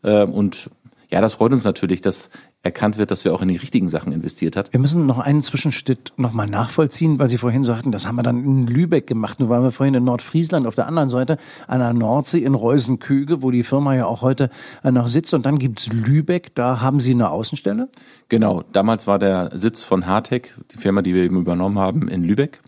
Äh, 0.03 0.23
und 0.23 0.69
ja, 1.13 1.21
das 1.21 1.35
freut 1.35 1.51
uns 1.51 1.63
natürlich, 1.63 2.01
dass 2.01 2.31
erkannt 2.63 2.97
wird, 2.97 3.11
dass 3.11 3.23
wir 3.23 3.35
auch 3.35 3.43
in 3.43 3.47
die 3.47 3.55
richtigen 3.55 3.87
Sachen 3.87 4.11
investiert 4.11 4.55
hat. 4.55 4.73
Wir 4.73 4.79
müssen 4.79 5.05
noch 5.05 5.19
einen 5.19 5.43
Zwischenschritt 5.43 6.11
nochmal 6.17 6.47
nachvollziehen, 6.47 7.19
weil 7.19 7.29
Sie 7.29 7.37
vorhin 7.37 7.63
sagten, 7.63 7.91
das 7.91 8.07
haben 8.07 8.15
wir 8.15 8.23
dann 8.23 8.43
in 8.43 8.65
Lübeck 8.65 9.05
gemacht. 9.05 9.39
Nur 9.39 9.49
waren 9.49 9.61
wir 9.61 9.69
vorhin 9.69 9.93
in 9.93 10.05
Nordfriesland 10.05 10.65
auf 10.65 10.73
der 10.73 10.87
anderen 10.87 11.09
Seite 11.09 11.37
an 11.67 11.81
der 11.81 11.93
Nordsee 11.93 12.39
in 12.39 12.55
Reusenküge, 12.55 13.43
wo 13.43 13.51
die 13.51 13.61
Firma 13.61 13.93
ja 13.93 14.07
auch 14.07 14.23
heute 14.23 14.49
äh, 14.83 14.89
noch 14.89 15.07
sitzt. 15.07 15.35
Und 15.35 15.45
dann 15.45 15.59
gibt's 15.59 15.93
Lübeck, 15.93 16.55
da 16.55 16.81
haben 16.81 16.99
Sie 16.99 17.11
eine 17.11 17.29
Außenstelle? 17.29 17.89
Genau, 18.29 18.63
damals 18.71 19.05
war 19.05 19.19
der 19.19 19.51
Sitz 19.53 19.83
von 19.83 20.07
Hartec, 20.07 20.57
die 20.71 20.77
Firma, 20.77 21.03
die 21.03 21.13
wir 21.13 21.21
eben 21.21 21.37
übernommen 21.37 21.77
haben, 21.77 22.07
in 22.07 22.23
Lübeck. 22.23 22.63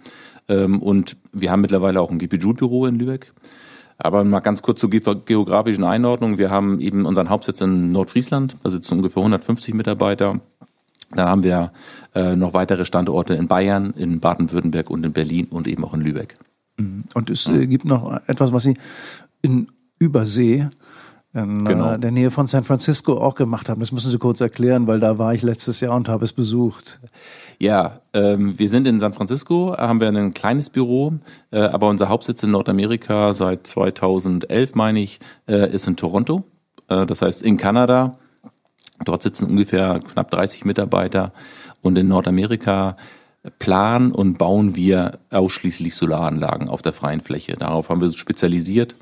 Ähm, 0.50 0.84
und 0.84 1.18
wir 1.34 1.50
haben 1.50 1.62
mittlerweile 1.62 2.00
auch 2.00 2.12
ein 2.12 2.20
GPJoule-Büro 2.20 2.86
in 2.86 3.00
Lübeck. 3.00 3.34
Aber 3.98 4.24
mal 4.24 4.42
ganz 4.42 4.62
kurz 4.62 4.82
zur 4.82 4.90
geografischen 4.90 5.84
Einordnung. 5.84 6.38
Wir 6.38 6.52
haben 6.52 6.80
eben 6.80 7.06
unseren 7.06 7.30
Hauptsitz 7.30 7.62
in 7.62 7.92
Nordfriesland, 7.92 8.58
da 8.64 8.70
sitzen 8.70 8.98
ungefähr 8.98 9.22
150 9.22 9.74
Mitarbeiter. 9.74 10.42
Dann 11.12 11.28
haben 11.28 11.44
wir 11.44 11.72
äh, 12.14 12.36
noch 12.36 12.54
weitere 12.54 12.84
Standorte 12.84 13.36
in 13.36 13.48
Bayern, 13.48 13.94
in 13.96 14.20
Baden-Württemberg 14.20 14.90
und 14.90 15.06
in 15.06 15.14
Berlin 15.14 15.48
und 15.50 15.68
eben 15.68 15.84
auch 15.86 15.94
in 15.94 16.02
Lübeck. 16.02 16.36
Mhm. 16.78 17.06
Und 17.14 17.30
es 17.30 17.48
äh, 17.48 17.68
gibt 17.68 17.86
noch 17.86 18.20
etwas, 18.28 18.52
was 18.52 18.64
Sie 18.64 18.78
in 19.42 19.68
Übersee 19.98 20.70
in 21.36 21.66
genau. 21.66 21.94
äh, 21.94 22.00
der 22.00 22.12
Nähe 22.12 22.32
von 22.32 22.48
San 22.48 22.64
Francisco 22.64 23.18
auch 23.18 23.36
gemacht 23.36 23.68
haben. 23.68 23.82
Das 23.82 23.92
müssen 23.92 24.10
Sie 24.10 24.18
kurz 24.18 24.40
erklären, 24.40 24.88
weil 24.88 25.00
da 25.00 25.18
war 25.18 25.34
ich 25.34 25.42
letztes 25.42 25.82
Jahr 25.82 25.96
und 25.96 26.08
habe 26.08 26.24
es 26.24 26.34
besucht. 26.34 27.00
Ja, 27.60 28.00
ähm, 28.14 28.58
wir 28.58 28.70
sind 28.70 28.88
in 28.88 29.00
San 29.00 29.14
Francisco, 29.14 29.76
haben 29.78 30.00
wir 30.00 30.08
ein 30.08 30.34
kleines 30.34 30.70
Büro, 30.70 31.14
äh, 31.52 31.60
aber 31.60 31.90
unser 31.90 32.10
Hauptsitz 32.10 32.42
in 32.44 32.52
Nordamerika 32.52 33.34
seit 33.34 33.68
2011, 33.68 34.76
meine 34.76 35.00
ich, 35.02 35.20
äh, 35.48 35.70
ist 35.72 35.88
in 35.88 35.98
Toronto. 35.98 36.44
Äh, 36.88 37.06
das 37.06 37.22
heißt 37.22 37.44
in 37.44 37.58
Kanada. 37.58 38.14
Dort 39.04 39.24
sitzen 39.24 39.50
ungefähr 39.50 40.00
knapp 40.00 40.32
30 40.32 40.64
Mitarbeiter 40.64 41.34
und 41.82 41.98
in 41.98 42.08
Nordamerika 42.08 42.96
planen 43.60 44.12
und 44.14 44.38
bauen 44.38 44.76
wir 44.76 45.20
ausschließlich 45.32 45.96
Solaranlagen 45.96 46.70
auf 46.70 46.82
der 46.82 46.94
freien 46.94 47.22
Fläche. 47.22 47.54
Darauf 47.54 47.90
haben 47.90 48.02
wir 48.02 48.12
spezialisiert 48.14 48.96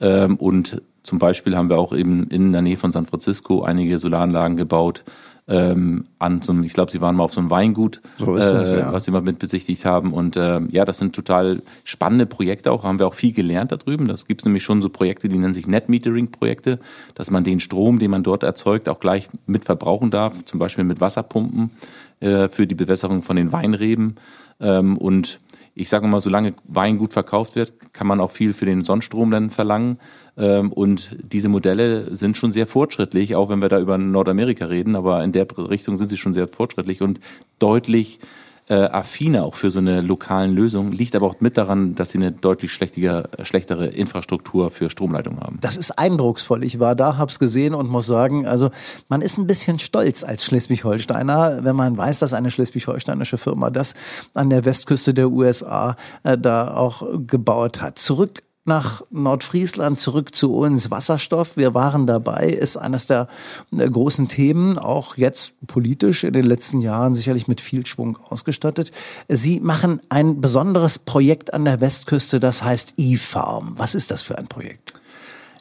ähm, 0.00 0.36
und 0.36 0.82
zum 1.06 1.20
Beispiel 1.20 1.56
haben 1.56 1.70
wir 1.70 1.78
auch 1.78 1.92
eben 1.92 2.24
in 2.24 2.52
der 2.52 2.62
Nähe 2.62 2.76
von 2.76 2.90
San 2.90 3.06
Francisco 3.06 3.62
einige 3.62 3.98
Solaranlagen 4.00 4.56
gebaut. 4.56 5.04
Ähm, 5.48 6.06
an 6.18 6.42
so 6.42 6.50
einem, 6.50 6.64
ich 6.64 6.72
glaube, 6.72 6.90
sie 6.90 7.00
waren 7.00 7.14
mal 7.14 7.22
auf 7.22 7.32
so 7.32 7.40
einem 7.40 7.50
Weingut, 7.50 8.00
so 8.18 8.34
ist 8.34 8.50
das, 8.50 8.72
äh, 8.72 8.80
ja. 8.80 8.92
was 8.92 9.04
sie 9.04 9.12
mal 9.12 9.20
mit 9.22 9.38
besichtigt 9.38 9.84
haben. 9.84 10.12
Und 10.12 10.34
äh, 10.34 10.60
ja, 10.70 10.84
das 10.84 10.98
sind 10.98 11.14
total 11.14 11.62
spannende 11.84 12.26
Projekte 12.26 12.72
auch. 12.72 12.82
Haben 12.82 12.98
wir 12.98 13.06
auch 13.06 13.14
viel 13.14 13.32
gelernt 13.32 13.70
da 13.70 13.76
drüben. 13.76 14.08
Das 14.08 14.26
gibt 14.26 14.40
es 14.40 14.44
nämlich 14.44 14.64
schon 14.64 14.82
so 14.82 14.88
Projekte, 14.88 15.28
die 15.28 15.38
nennen 15.38 15.54
sich 15.54 15.68
Net 15.68 15.88
Metering 15.88 16.32
Projekte, 16.32 16.80
dass 17.14 17.30
man 17.30 17.44
den 17.44 17.60
Strom, 17.60 18.00
den 18.00 18.10
man 18.10 18.24
dort 18.24 18.42
erzeugt, 18.42 18.88
auch 18.88 18.98
gleich 18.98 19.28
mit 19.46 19.64
verbrauchen 19.64 20.10
darf. 20.10 20.44
Zum 20.44 20.58
Beispiel 20.58 20.82
mit 20.82 21.00
Wasserpumpen 21.00 21.70
äh, 22.18 22.48
für 22.48 22.66
die 22.66 22.74
Bewässerung 22.74 23.22
von 23.22 23.36
den 23.36 23.52
Weinreben. 23.52 24.16
Ähm, 24.58 24.98
und 24.98 25.38
ich 25.78 25.90
sage 25.90 26.08
mal, 26.08 26.20
solange 26.20 26.54
Wein 26.64 26.96
gut 26.96 27.12
verkauft 27.12 27.54
wird, 27.54 27.92
kann 27.92 28.06
man 28.06 28.18
auch 28.18 28.30
viel 28.30 28.54
für 28.54 28.64
den 28.64 28.82
Sonnenstrom 28.82 29.30
dann 29.30 29.50
verlangen. 29.50 29.98
Ähm, 30.38 30.72
und 30.72 31.18
diese 31.22 31.50
Modelle 31.50 32.16
sind 32.16 32.38
schon 32.38 32.50
sehr 32.50 32.66
fortschrittlich, 32.66 33.36
auch 33.36 33.50
wenn 33.50 33.60
wir 33.60 33.68
da 33.68 33.78
über 33.78 33.98
Nordamerika 33.98 34.64
reden, 34.64 34.96
aber 34.96 35.22
in 35.22 35.32
der 35.32 35.46
Richtung 35.58 35.98
sind 35.98 36.08
sie 36.08 36.16
schon 36.16 36.32
sehr 36.32 36.48
fortschrittlich 36.48 37.02
und 37.02 37.20
deutlich 37.58 38.20
äh, 38.68 38.74
affiner 38.74 39.44
auch 39.44 39.54
für 39.54 39.70
so 39.70 39.78
eine 39.78 40.00
lokalen 40.00 40.54
Lösung, 40.54 40.92
liegt 40.92 41.14
aber 41.14 41.26
auch 41.26 41.40
mit 41.40 41.56
daran, 41.56 41.94
dass 41.94 42.10
sie 42.10 42.18
eine 42.18 42.32
deutlich 42.32 42.72
schlechtige, 42.72 43.28
schlechtere 43.42 43.86
Infrastruktur 43.86 44.70
für 44.70 44.90
Stromleitung 44.90 45.40
haben. 45.40 45.58
Das 45.60 45.76
ist 45.76 45.92
eindrucksvoll. 45.92 46.64
Ich 46.64 46.80
war 46.80 46.96
da, 46.96 47.16
hab's 47.16 47.38
gesehen 47.38 47.74
und 47.74 47.88
muss 47.88 48.06
sagen, 48.06 48.46
also 48.46 48.70
man 49.08 49.22
ist 49.22 49.38
ein 49.38 49.46
bisschen 49.46 49.78
stolz 49.78 50.24
als 50.24 50.44
Schleswig-Holsteiner, 50.44 51.60
wenn 51.62 51.76
man 51.76 51.96
weiß, 51.96 52.18
dass 52.18 52.34
eine 52.34 52.50
schleswig-holsteinische 52.50 53.38
Firma 53.38 53.70
das 53.70 53.94
an 54.34 54.50
der 54.50 54.64
Westküste 54.64 55.14
der 55.14 55.30
USA 55.30 55.96
äh, 56.24 56.36
da 56.36 56.74
auch 56.74 57.06
gebaut 57.26 57.80
hat. 57.80 57.98
Zurück 57.98 58.42
nach 58.66 59.02
Nordfriesland 59.10 59.98
zurück 60.00 60.34
zu 60.34 60.54
uns. 60.54 60.90
Wasserstoff, 60.90 61.56
wir 61.56 61.74
waren 61.74 62.06
dabei, 62.06 62.48
ist 62.48 62.76
eines 62.76 63.06
der 63.06 63.28
großen 63.72 64.28
Themen, 64.28 64.78
auch 64.78 65.16
jetzt 65.16 65.52
politisch 65.66 66.24
in 66.24 66.32
den 66.32 66.44
letzten 66.44 66.80
Jahren 66.80 67.14
sicherlich 67.14 67.48
mit 67.48 67.60
viel 67.60 67.86
Schwung 67.86 68.18
ausgestattet. 68.28 68.92
Sie 69.28 69.60
machen 69.60 70.00
ein 70.08 70.40
besonderes 70.40 70.98
Projekt 70.98 71.54
an 71.54 71.64
der 71.64 71.80
Westküste, 71.80 72.40
das 72.40 72.62
heißt 72.62 72.94
E-Farm. 72.96 73.74
Was 73.76 73.94
ist 73.94 74.10
das 74.10 74.22
für 74.22 74.38
ein 74.38 74.48
Projekt? 74.48 75.00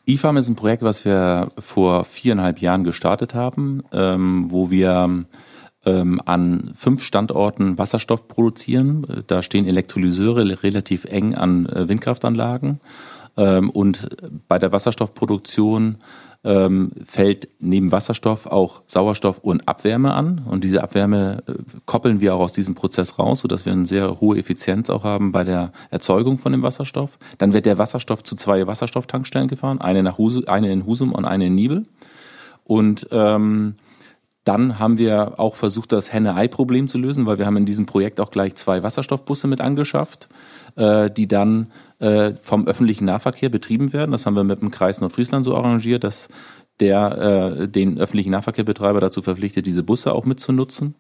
E-Farm 0.07 0.38
ist 0.38 0.50
ein 0.50 0.55
Projekt, 0.55 0.83
was 0.83 1.03
wir 1.03 1.51
vor 1.57 2.05
viereinhalb 2.05 2.59
Jahren 2.59 2.83
gestartet 2.83 3.33
haben, 3.33 3.83
ähm, 3.91 4.51
wo 4.51 4.69
wir 4.69 5.25
ähm, 5.86 6.22
an 6.25 6.74
fünf 6.75 7.04
Standorten 7.04 7.77
Wasserstoff 7.77 8.27
produzieren. 8.27 9.06
Da 9.27 9.42
stehen 9.42 9.68
Elektrolyseure 9.68 10.63
relativ 10.63 11.06
eng 11.06 11.36
an 11.36 11.65
äh, 11.68 11.88
Windkraftanlagen. 11.88 12.80
Ähm, 13.38 13.70
und 13.70 14.10
bei 14.48 14.60
der 14.60 14.72
Wasserstoffproduktion 14.72 15.98
ähm, 16.46 16.92
fällt 17.04 17.50
neben 17.60 17.92
Wasserstoff 17.92 18.46
auch 18.46 18.84
Sauerstoff 18.86 19.39
und 19.39 19.68
Abwärme 19.68 20.13
an. 20.13 20.42
Und 20.46 20.63
diese 20.63 20.84
Abwärme 20.84 21.44
äh, 21.48 21.54
koppeln 21.86 22.22
wir 22.22 22.36
auch 22.36 22.42
aus 22.42 22.54
diesem 22.54 22.75
Prozess 22.75 23.18
raus, 23.18 23.42
sodass 23.42 23.65
wir 23.65 23.74
eine 23.74 23.86
sehr 23.86 24.22
hohe 24.22 24.38
Effizienz 24.38 24.89
auch 24.89 25.04
haben 25.04 25.32
bei 25.32 25.44
der 25.44 25.72
Erzeugung 25.89 26.38
von 26.38 26.51
dem 26.51 26.62
Wasserstoff. 26.62 27.18
Dann 27.39 27.54
wird 27.54 27.65
der 27.65 27.77
Wasserstoff 27.77 28.24
zu 28.24 28.36
zwei 28.36 28.68
Wasserstofftankstellen 28.68 29.48
gefahren, 29.48 29.82
eine, 29.82 30.04
nach 30.04 30.18
Husum, 30.18 30.48
eine 30.48 30.72
in 30.72 30.86
Husum 30.86 31.12
und 31.12 31.25
eine 31.25 31.48
in 31.48 31.56
Nibel. 31.56 31.84
Und 32.63 33.08
ähm, 33.12 33.75
dann 34.45 34.79
haben 34.79 34.97
wir 34.99 35.39
auch 35.39 35.55
versucht, 35.55 35.91
das 35.91 36.13
Henne-Ei-Problem 36.13 36.87
zu 36.87 36.97
lösen, 36.99 37.25
weil 37.25 37.39
wir 37.39 37.47
haben 37.47 37.57
in 37.57 37.65
diesem 37.65 37.87
Projekt 37.87 38.21
auch 38.21 38.31
gleich 38.31 38.55
zwei 38.55 38.83
Wasserstoffbusse 38.83 39.47
mit 39.47 39.59
angeschafft, 39.59 40.29
äh, 40.75 41.09
die 41.09 41.27
dann 41.27 41.71
äh, 41.99 42.33
vom 42.41 42.67
öffentlichen 42.67 43.05
Nahverkehr 43.05 43.49
betrieben 43.49 43.91
werden. 43.91 44.11
Das 44.11 44.25
haben 44.25 44.35
wir 44.35 44.43
mit 44.43 44.61
dem 44.61 44.71
Kreis 44.71 45.01
Nordfriesland 45.01 45.43
so 45.43 45.55
arrangiert, 45.55 46.03
dass 46.03 46.29
der 46.79 47.57
äh, 47.61 47.67
den 47.67 47.97
öffentlichen 47.97 48.31
Nahverkehrbetreiber 48.31 48.99
dazu 48.99 49.23
verpflichtet, 49.23 49.65
diese 49.65 49.83
Busse 49.83 50.13
auch 50.13 50.25
mitzunutzen. 50.25 50.95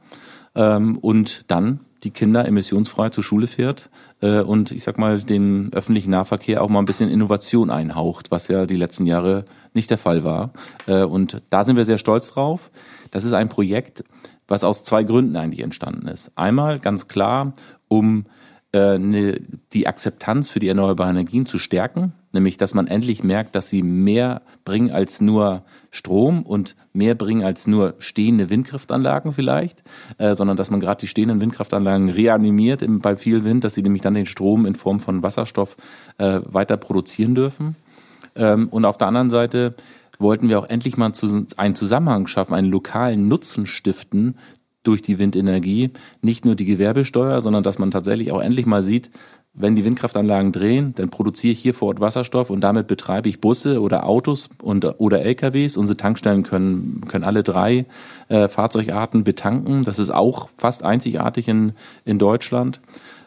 Ähm, 0.55 0.97
und 0.97 1.43
dann 1.51 1.81
die 2.05 2.11
Kinder 2.11 2.45
emissionsfrei 2.45 3.09
zur 3.09 3.23
Schule 3.23 3.47
fährt 3.47 3.89
äh, 4.21 4.39
und 4.39 4.71
ich 4.71 4.83
sag 4.83 4.97
mal 4.97 5.21
den 5.21 5.73
öffentlichen 5.73 6.11
Nahverkehr 6.11 6.63
auch 6.63 6.69
mal 6.69 6.79
ein 6.79 6.85
bisschen 6.85 7.09
Innovation 7.09 7.69
einhaucht, 7.69 8.31
was 8.31 8.47
ja 8.47 8.65
die 8.65 8.77
letzten 8.77 9.05
Jahre 9.07 9.43
nicht 9.73 9.89
der 9.89 9.97
Fall 9.97 10.23
war. 10.23 10.53
Äh, 10.85 11.03
und 11.03 11.41
da 11.49 11.63
sind 11.63 11.75
wir 11.75 11.85
sehr 11.85 11.97
stolz 11.97 12.31
drauf. 12.31 12.71
Das 13.11 13.23
ist 13.23 13.33
ein 13.33 13.49
Projekt, 13.49 14.03
was 14.47 14.63
aus 14.63 14.83
zwei 14.83 15.03
Gründen 15.03 15.35
eigentlich 15.35 15.63
entstanden 15.63 16.07
ist. 16.07 16.31
Einmal 16.35 16.79
ganz 16.79 17.07
klar, 17.07 17.53
um 17.87 18.25
äh, 18.71 18.97
ne, 18.99 19.41
die 19.73 19.87
Akzeptanz 19.87 20.49
für 20.49 20.59
die 20.59 20.67
erneuerbaren 20.67 21.15
Energien 21.15 21.45
zu 21.45 21.57
stärken, 21.57 22.13
nämlich 22.35 22.57
dass 22.57 22.75
man 22.75 22.85
endlich 22.85 23.23
merkt, 23.23 23.55
dass 23.55 23.69
sie 23.69 23.81
mehr 23.81 24.43
bringen 24.63 24.91
als 24.91 25.19
nur 25.19 25.63
Strom 25.89 26.43
und 26.43 26.75
mehr 26.93 27.15
bringen 27.15 27.43
als 27.43 27.65
nur 27.65 27.95
stehende 27.97 28.51
Windkraftanlagen 28.51 29.33
vielleicht, 29.33 29.81
äh, 30.19 30.35
sondern 30.35 30.57
dass 30.57 30.69
man 30.69 30.79
gerade 30.79 31.01
die 31.01 31.07
stehenden 31.07 31.41
Windkraftanlagen 31.41 32.09
reanimiert 32.09 32.83
im, 32.83 32.99
bei 32.99 33.15
viel 33.15 33.43
Wind, 33.43 33.63
dass 33.63 33.73
sie 33.73 33.81
nämlich 33.81 34.03
dann 34.03 34.13
den 34.13 34.27
Strom 34.27 34.67
in 34.67 34.75
Form 34.75 34.99
von 34.99 35.23
Wasserstoff 35.23 35.77
äh, 36.19 36.41
weiter 36.45 36.77
produzieren 36.77 37.33
dürfen. 37.33 37.75
Ähm, 38.35 38.67
und 38.69 38.85
auf 38.85 38.97
der 38.97 39.07
anderen 39.07 39.31
Seite 39.31 39.75
wollten 40.19 40.49
wir 40.49 40.59
auch 40.59 40.69
endlich 40.69 40.97
mal 40.97 41.11
einen 41.57 41.75
Zusammenhang 41.75 42.27
schaffen, 42.27 42.53
einen 42.53 42.71
lokalen 42.71 43.27
Nutzen 43.27 43.65
stiften 43.65 44.35
durch 44.83 45.01
die 45.01 45.19
Windenergie. 45.19 45.91
Nicht 46.21 46.45
nur 46.45 46.55
die 46.55 46.65
Gewerbesteuer, 46.65 47.41
sondern 47.41 47.63
dass 47.63 47.79
man 47.79 47.91
tatsächlich 47.91 48.31
auch 48.31 48.41
endlich 48.41 48.65
mal 48.65 48.83
sieht, 48.83 49.11
wenn 49.55 49.75
die 49.75 49.85
Windkraftanlagen 49.85 50.51
drehen, 50.51 50.93
dann 50.95 51.09
produziere 51.09 51.53
ich 51.53 51.59
hier 51.59 51.73
vor 51.73 51.87
Ort 51.87 51.99
Wasserstoff 52.01 52.49
und 52.49 52.61
damit 52.61 52.87
betreibe 52.87 53.29
ich 53.29 53.39
Busse 53.39 53.81
oder 53.81 54.05
Autos 54.05 54.49
und, 54.61 54.85
oder 54.99 55.21
LKWs. 55.21 55.77
Unsere 55.77 55.97
Tankstellen 55.97 56.43
können, 56.43 57.01
können 57.07 57.23
alle 57.23 57.41
drei 57.41 57.85
äh, 58.27 58.47
Fahrzeugarten 58.47 59.23
betanken. 59.23 59.83
Das 59.83 59.97
ist 59.97 60.13
auch 60.13 60.49
fast 60.55 60.83
einzigartig 60.83 61.47
in, 61.47 61.73
in 62.03 62.19
Deutschland. 62.19 62.81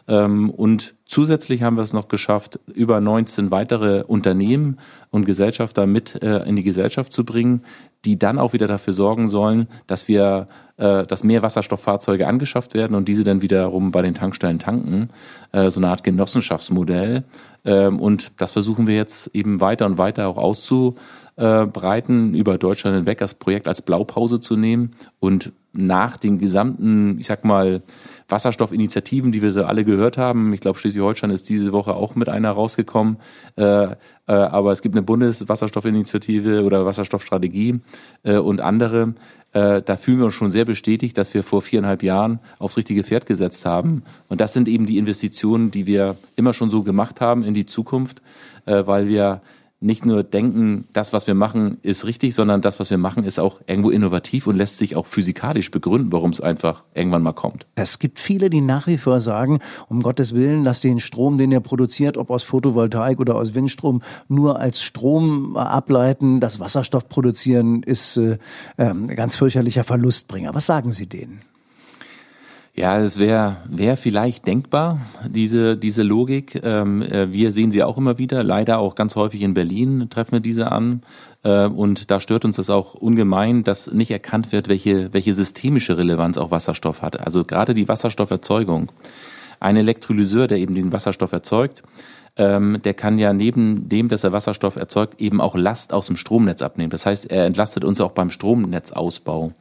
Ähm, 0.07 0.49
und 0.49 0.95
zusätzlich 1.05 1.63
haben 1.63 1.77
wir 1.77 1.83
es 1.83 1.93
noch 1.93 2.07
geschafft, 2.07 2.59
über 2.73 2.99
19 3.01 3.51
weitere 3.51 4.03
Unternehmen 4.03 4.77
und 5.11 5.25
Gesellschafter 5.25 5.85
mit 5.85 6.21
äh, 6.21 6.43
in 6.43 6.55
die 6.55 6.63
Gesellschaft 6.63 7.13
zu 7.13 7.23
bringen, 7.23 7.63
die 8.05 8.17
dann 8.17 8.39
auch 8.39 8.53
wieder 8.53 8.67
dafür 8.67 8.93
sorgen 8.93 9.29
sollen, 9.29 9.67
dass 9.87 10.07
wir, 10.07 10.47
äh, 10.79 11.05
dass 11.05 11.23
mehr 11.23 11.43
Wasserstofffahrzeuge 11.43 12.25
angeschafft 12.25 12.73
werden 12.73 12.95
und 12.95 13.07
diese 13.07 13.23
dann 13.23 13.41
wiederum 13.41 13.91
bei 13.91 14.01
den 14.01 14.15
Tankstellen 14.15 14.59
tanken. 14.59 15.09
Äh, 15.51 15.69
so 15.69 15.79
eine 15.79 15.89
Art 15.89 16.03
Genossenschaftsmodell. 16.03 17.25
Ähm, 17.65 17.99
und 17.99 18.31
das 18.37 18.53
versuchen 18.53 18.87
wir 18.87 18.95
jetzt 18.95 19.29
eben 19.33 19.61
weiter 19.61 19.85
und 19.85 19.97
weiter 19.97 20.27
auch 20.27 20.37
auszubreiten, 21.39 22.33
über 22.35 22.57
Deutschland 22.57 22.97
hinweg 22.97 23.17
das 23.17 23.33
Projekt 23.33 23.67
als 23.67 23.81
Blaupause 23.81 24.39
zu 24.39 24.55
nehmen 24.55 24.91
und 25.19 25.53
nach 25.71 26.17
den 26.17 26.39
gesamten, 26.39 27.17
ich 27.19 27.27
sag 27.27 27.45
mal, 27.45 27.83
Wasserstoffinitiativen, 28.27 29.31
die 29.31 29.41
wir 29.41 29.51
so 29.51 29.65
alle 29.65 29.85
gehört 29.85 30.17
haben. 30.17 30.51
Ich 30.53 30.61
glaube, 30.61 30.79
Schleswig-Holstein 30.79 31.29
ist 31.29 31.47
diese 31.47 31.71
Woche 31.71 31.93
auch 31.93 32.15
mit 32.15 32.27
einer 32.27 32.51
rausgekommen. 32.51 33.17
Äh, 33.55 33.83
äh, 33.83 33.95
aber 34.27 34.71
es 34.71 34.81
gibt 34.81 34.95
eine 34.95 35.03
Bundeswasserstoffinitiative 35.03 36.63
oder 36.63 36.85
Wasserstoffstrategie 36.85 37.81
äh, 38.23 38.37
und 38.37 38.61
andere. 38.61 39.13
Äh, 39.51 39.83
da 39.83 39.95
fühlen 39.95 40.17
wir 40.17 40.25
uns 40.25 40.33
schon 40.33 40.51
sehr 40.51 40.65
bestätigt, 40.65 41.17
dass 41.17 41.33
wir 41.35 41.43
vor 41.43 41.61
viereinhalb 41.61 42.01
Jahren 42.01 42.39
aufs 42.57 42.77
richtige 42.77 43.03
Pferd 43.03 43.27
gesetzt 43.27 43.65
haben. 43.65 44.03
Und 44.27 44.41
das 44.41 44.53
sind 44.53 44.67
eben 44.67 44.87
die 44.87 44.97
Investitionen, 44.97 45.69
die 45.69 45.85
wir 45.85 46.17
immer 46.35 46.53
schon 46.53 46.71
so 46.71 46.81
gemacht 46.81 47.21
haben 47.21 47.43
in 47.43 47.53
die 47.53 47.67
Zukunft, 47.67 48.23
äh, 48.65 48.85
weil 48.85 49.07
wir 49.07 49.41
nicht 49.81 50.05
nur 50.05 50.23
denken, 50.23 50.87
das, 50.93 51.13
was 51.13 51.27
wir 51.27 51.35
machen, 51.35 51.77
ist 51.83 52.05
richtig, 52.05 52.35
sondern 52.35 52.61
das, 52.61 52.79
was 52.79 52.89
wir 52.89 52.97
machen, 52.97 53.23
ist 53.23 53.39
auch 53.39 53.61
irgendwo 53.65 53.89
innovativ 53.89 54.47
und 54.47 54.57
lässt 54.57 54.77
sich 54.77 54.95
auch 54.95 55.05
physikalisch 55.05 55.71
begründen, 55.71 56.11
warum 56.11 56.31
es 56.31 56.41
einfach 56.41 56.83
irgendwann 56.93 57.23
mal 57.23 57.33
kommt. 57.33 57.65
Es 57.75 57.99
gibt 57.99 58.19
viele, 58.19 58.49
die 58.49 58.61
nach 58.61 58.87
wie 58.87 58.97
vor 58.97 59.19
sagen, 59.21 59.59
um 59.87 60.01
Gottes 60.01 60.35
Willen, 60.35 60.65
dass 60.65 60.81
den 60.81 60.99
Strom, 60.99 61.37
den 61.37 61.51
ihr 61.51 61.61
produziert, 61.61 62.17
ob 62.17 62.29
aus 62.29 62.43
Photovoltaik 62.43 63.19
oder 63.19 63.35
aus 63.35 63.53
Windstrom, 63.53 64.01
nur 64.27 64.59
als 64.59 64.81
Strom 64.81 65.55
ableiten. 65.55 66.41
Das 66.41 66.59
Wasserstoff 66.59 67.07
produzieren 67.07 67.83
ist 67.83 68.17
äh, 68.17 68.37
äh, 68.77 68.93
ganz 69.15 69.37
fürchterlicher 69.37 69.85
Verlustbringer. 69.85 70.53
Was 70.53 70.65
sagen 70.65 70.91
Sie 70.91 71.07
denen? 71.07 71.41
Ja, 72.75 72.99
es 72.99 73.17
wäre 73.17 73.57
wär 73.67 73.97
vielleicht 73.97 74.47
denkbar, 74.47 75.01
diese, 75.27 75.75
diese 75.75 76.03
Logik. 76.03 76.61
Ähm, 76.63 77.01
äh, 77.01 77.31
wir 77.31 77.51
sehen 77.51 77.71
sie 77.71 77.83
auch 77.83 77.97
immer 77.97 78.17
wieder, 78.17 78.43
leider 78.43 78.79
auch 78.79 78.95
ganz 78.95 79.15
häufig 79.15 79.41
in 79.41 79.53
Berlin 79.53 80.07
treffen 80.09 80.33
wir 80.33 80.39
diese 80.39 80.71
an. 80.71 81.01
Äh, 81.43 81.65
und 81.65 82.09
da 82.11 82.19
stört 82.19 82.45
uns 82.45 82.55
das 82.55 82.69
auch 82.69 82.93
ungemein, 82.93 83.63
dass 83.63 83.91
nicht 83.91 84.11
erkannt 84.11 84.51
wird, 84.51 84.69
welche, 84.69 85.13
welche 85.13 85.33
systemische 85.33 85.97
Relevanz 85.97 86.37
auch 86.37 86.51
Wasserstoff 86.51 87.01
hat. 87.01 87.19
Also 87.19 87.43
gerade 87.43 87.73
die 87.73 87.87
Wasserstofferzeugung. 87.87 88.91
Ein 89.59 89.75
Elektrolyseur, 89.75 90.47
der 90.47 90.59
eben 90.59 90.73
den 90.73 90.93
Wasserstoff 90.93 91.33
erzeugt, 91.33 91.83
ähm, 92.39 92.81
der 92.81 92.93
kann 92.93 93.19
ja 93.19 93.33
neben 93.33 93.89
dem, 93.89 94.07
dass 94.07 94.23
er 94.23 94.31
Wasserstoff 94.31 94.77
erzeugt, 94.77 95.19
eben 95.19 95.41
auch 95.41 95.57
Last 95.57 95.91
aus 95.91 96.07
dem 96.07 96.15
Stromnetz 96.15 96.61
abnehmen. 96.61 96.89
Das 96.89 97.05
heißt, 97.05 97.29
er 97.29 97.45
entlastet 97.45 97.83
uns 97.83 97.99
auch 97.99 98.13
beim 98.13 98.31
Stromnetzausbau. 98.31 99.51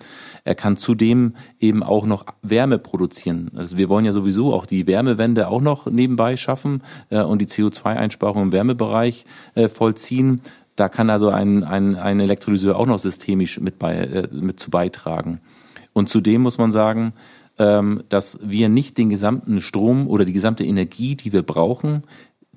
Er 0.44 0.54
kann 0.54 0.76
zudem 0.76 1.34
eben 1.58 1.82
auch 1.82 2.06
noch 2.06 2.24
Wärme 2.40 2.78
produzieren. 2.78 3.50
Also 3.56 3.76
wir 3.76 3.88
wollen 3.88 4.04
ja 4.04 4.12
sowieso 4.12 4.54
auch 4.54 4.64
die 4.64 4.86
Wärmewende 4.86 5.48
auch 5.48 5.60
noch 5.60 5.86
nebenbei 5.90 6.36
schaffen 6.36 6.84
äh, 7.10 7.20
und 7.20 7.42
die 7.42 7.48
CO2-Einsparung 7.48 8.44
im 8.44 8.52
Wärmebereich 8.52 9.24
äh, 9.56 9.68
vollziehen. 9.68 10.40
Da 10.76 10.88
kann 10.88 11.10
also 11.10 11.30
ein, 11.30 11.64
ein, 11.64 11.96
ein 11.96 12.20
Elektrolyseur 12.20 12.78
auch 12.78 12.86
noch 12.86 13.00
systemisch 13.00 13.58
mit, 13.58 13.80
bei, 13.80 13.96
äh, 13.96 14.28
mit 14.30 14.60
zu 14.60 14.70
beitragen. 14.70 15.40
Und 15.92 16.10
zudem 16.10 16.42
muss 16.42 16.58
man 16.58 16.70
sagen, 16.70 17.12
ähm, 17.58 18.04
dass 18.08 18.38
wir 18.40 18.68
nicht 18.68 18.98
den 18.98 19.10
gesamten 19.10 19.60
Strom 19.60 20.06
oder 20.06 20.24
die 20.24 20.32
gesamte 20.32 20.64
Energie, 20.64 21.16
die 21.16 21.32
wir 21.32 21.42
brauchen, 21.42 22.04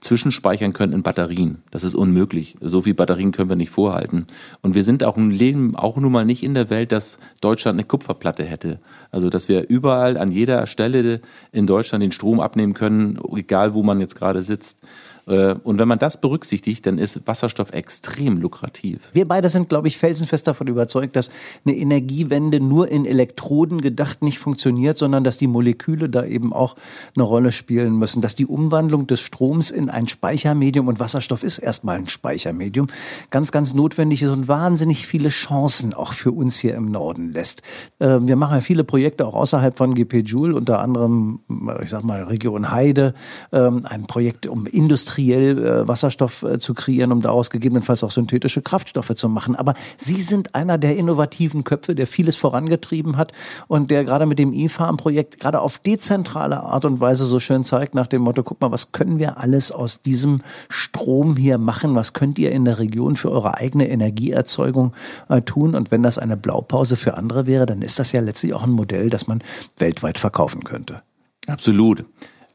zwischenspeichern 0.02 0.74
können 0.74 0.94
in 0.94 1.04
Batterien. 1.04 1.62
Das 1.70 1.84
ist 1.84 1.94
unmöglich. 1.94 2.58
So 2.60 2.82
viel 2.82 2.96
Batterien 2.96 3.32
können 3.32 3.50
wir 3.50 3.56
nicht 3.56 3.70
vorhalten. 3.70 4.26
Und 4.62 4.74
wir 4.74 4.84
sind 4.84 5.04
auch 5.04 5.16
im 5.16 5.30
Leben 5.30 5.76
auch 5.76 5.98
nun 5.98 6.12
mal 6.12 6.26
nicht 6.26 6.44
in 6.44 6.56
der 6.56 6.70
Welt, 6.72 6.92
dass 6.92 7.20
Deutschland 7.40 7.76
eine 7.76 7.88
Kupferplatte 7.88 8.44
hätte. 8.44 8.80
Also, 9.12 9.30
dass 9.30 9.48
wir 9.48 9.70
überall 9.70 10.18
an 10.18 10.32
jeder 10.32 10.66
Stelle 10.66 11.22
in 11.52 11.68
Deutschland 11.68 12.04
den 12.04 12.12
Strom 12.12 12.40
abnehmen 12.40 12.74
können, 12.74 13.20
egal 13.36 13.76
wo 13.76 13.84
man 13.84 14.00
jetzt 14.00 14.16
gerade 14.16 14.42
sitzt. 14.42 14.80
Äh, 15.28 15.56
und 15.64 15.78
wenn 15.78 15.88
man 15.88 16.00
das 16.00 16.20
berücksichtigt, 16.20 16.86
dann 16.86 16.98
ist 16.98 17.22
Wasserstoff 17.26 17.72
extrem 17.74 18.38
lukrativ. 18.38 19.10
Wir 19.14 19.28
beide 19.28 19.50
sind, 19.50 19.70
glaube 19.70 19.88
ich, 19.88 19.98
felsenfest 19.98 20.48
davon 20.48 20.68
überzeugt, 20.68 21.16
dass 21.16 21.32
eine 21.66 21.76
Energiewende 21.76 22.60
nur 22.60 22.90
in 22.90 23.06
Elektroden 23.06 23.82
gedacht 23.82 24.22
nicht 24.22 24.40
funktioniert, 24.40 24.98
sondern 24.98 25.24
dass 25.24 25.38
die 25.38 25.48
Moleküle 25.48 26.10
da 26.10 26.26
eben 26.26 26.54
auch 26.54 26.76
eine 27.16 27.24
Rolle 27.24 27.52
spielen 27.52 27.98
müssen, 27.98 28.22
dass 28.22 28.36
die 28.36 28.46
Umwandlung 28.46 29.08
des 29.08 29.20
Stroms 29.20 29.72
in 29.72 29.90
ein 29.90 30.08
Speichermedium 30.08 30.88
und 30.88 31.00
Wasserstoff 31.00 31.44
ist 31.44 31.60
erstmal 31.60 31.98
ein 31.98 32.08
Speichermedium, 32.08 32.88
ganz, 33.30 33.52
ganz 33.52 33.74
notwendig 33.74 34.24
ist 34.24 34.30
und 34.30 34.48
wahnsinnig 34.48 35.08
viele 35.08 35.30
Chancen 35.30 35.94
auch 35.94 36.14
für 36.14 36.32
uns 36.32 36.58
hier 36.58 36.76
im 36.76 36.92
Norden 36.92 37.32
lässt. 37.32 37.62
Äh, 38.00 38.20
wir 38.22 38.36
machen 38.36 38.56
ja 38.56 38.62
viele 38.62 38.84
Projekte 38.84 39.26
auch 39.26 39.36
außerhalb 39.36 39.78
von 39.78 39.94
GP 39.94 40.24
Joule, 40.26 40.56
unter 40.56 40.80
anderem, 40.80 41.40
ich 41.82 41.90
sag 41.90 42.04
mal, 42.04 42.24
Region 42.24 42.72
Heide, 42.72 43.14
ähm, 43.52 43.86
ein 43.86 44.08
Projekt 44.08 44.48
um 44.48 44.66
Industrie 44.66 45.11
industriell 45.12 45.66
äh, 45.66 45.88
Wasserstoff 45.88 46.44
äh, 46.44 46.60
zu 46.60 46.74
kreieren, 46.74 47.12
um 47.12 47.22
daraus 47.22 47.50
gegebenenfalls 47.50 48.04
auch 48.04 48.12
synthetische 48.12 48.62
Kraftstoffe 48.62 49.14
zu 49.16 49.30
machen. 49.30 49.56
Aber 49.56 49.74
Sie 49.98 50.22
sind 50.22 50.56
einer 50.56 50.78
der 50.78 50.96
innovativen 50.96 51.64
Köpfe, 51.64 51.96
der 51.96 52.08
vieles 52.08 52.36
vorangetrieben 52.36 53.18
hat 53.18 53.34
und 53.68 53.92
der 53.92 54.04
gerade 54.04 54.26
mit 54.26 54.40
dem 54.40 54.54
E-Farm-Projekt 54.54 55.40
gerade 55.40 55.60
auf 55.60 55.80
dezentrale 55.80 56.62
Art 56.62 56.86
und 56.86 57.00
Weise 57.00 57.26
so 57.26 57.40
schön 57.40 57.64
zeigt, 57.64 57.96
nach 57.96 58.08
dem 58.08 58.22
Motto, 58.22 58.44
guck 58.44 58.62
mal, 58.62 58.72
was 58.72 58.92
können 58.92 59.20
wir 59.20 59.38
alles 59.38 59.72
aus 59.72 60.02
diesem 60.02 60.42
Strom 60.70 61.36
hier 61.36 61.58
machen? 61.58 61.96
Was 61.96 62.14
könnt 62.14 62.40
ihr 62.40 62.52
in 62.52 62.66
der 62.66 62.80
Region 62.80 63.16
für 63.16 63.32
eure 63.32 63.58
eigene 63.58 63.90
Energieerzeugung 63.90 64.94
äh, 65.30 65.42
tun? 65.42 65.76
Und 65.76 65.92
wenn 65.92 66.04
das 66.04 66.18
eine 66.18 66.38
Blaupause 66.38 66.96
für 66.96 67.18
andere 67.18 67.46
wäre, 67.46 67.66
dann 67.66 67.82
ist 67.82 68.00
das 68.00 68.12
ja 68.12 68.22
letztlich 68.22 68.54
auch 68.54 68.64
ein 68.64 68.72
Modell, 68.72 69.10
das 69.10 69.28
man 69.28 69.44
weltweit 69.78 70.20
verkaufen 70.20 70.64
könnte. 70.64 71.02
Absolut. 71.48 72.06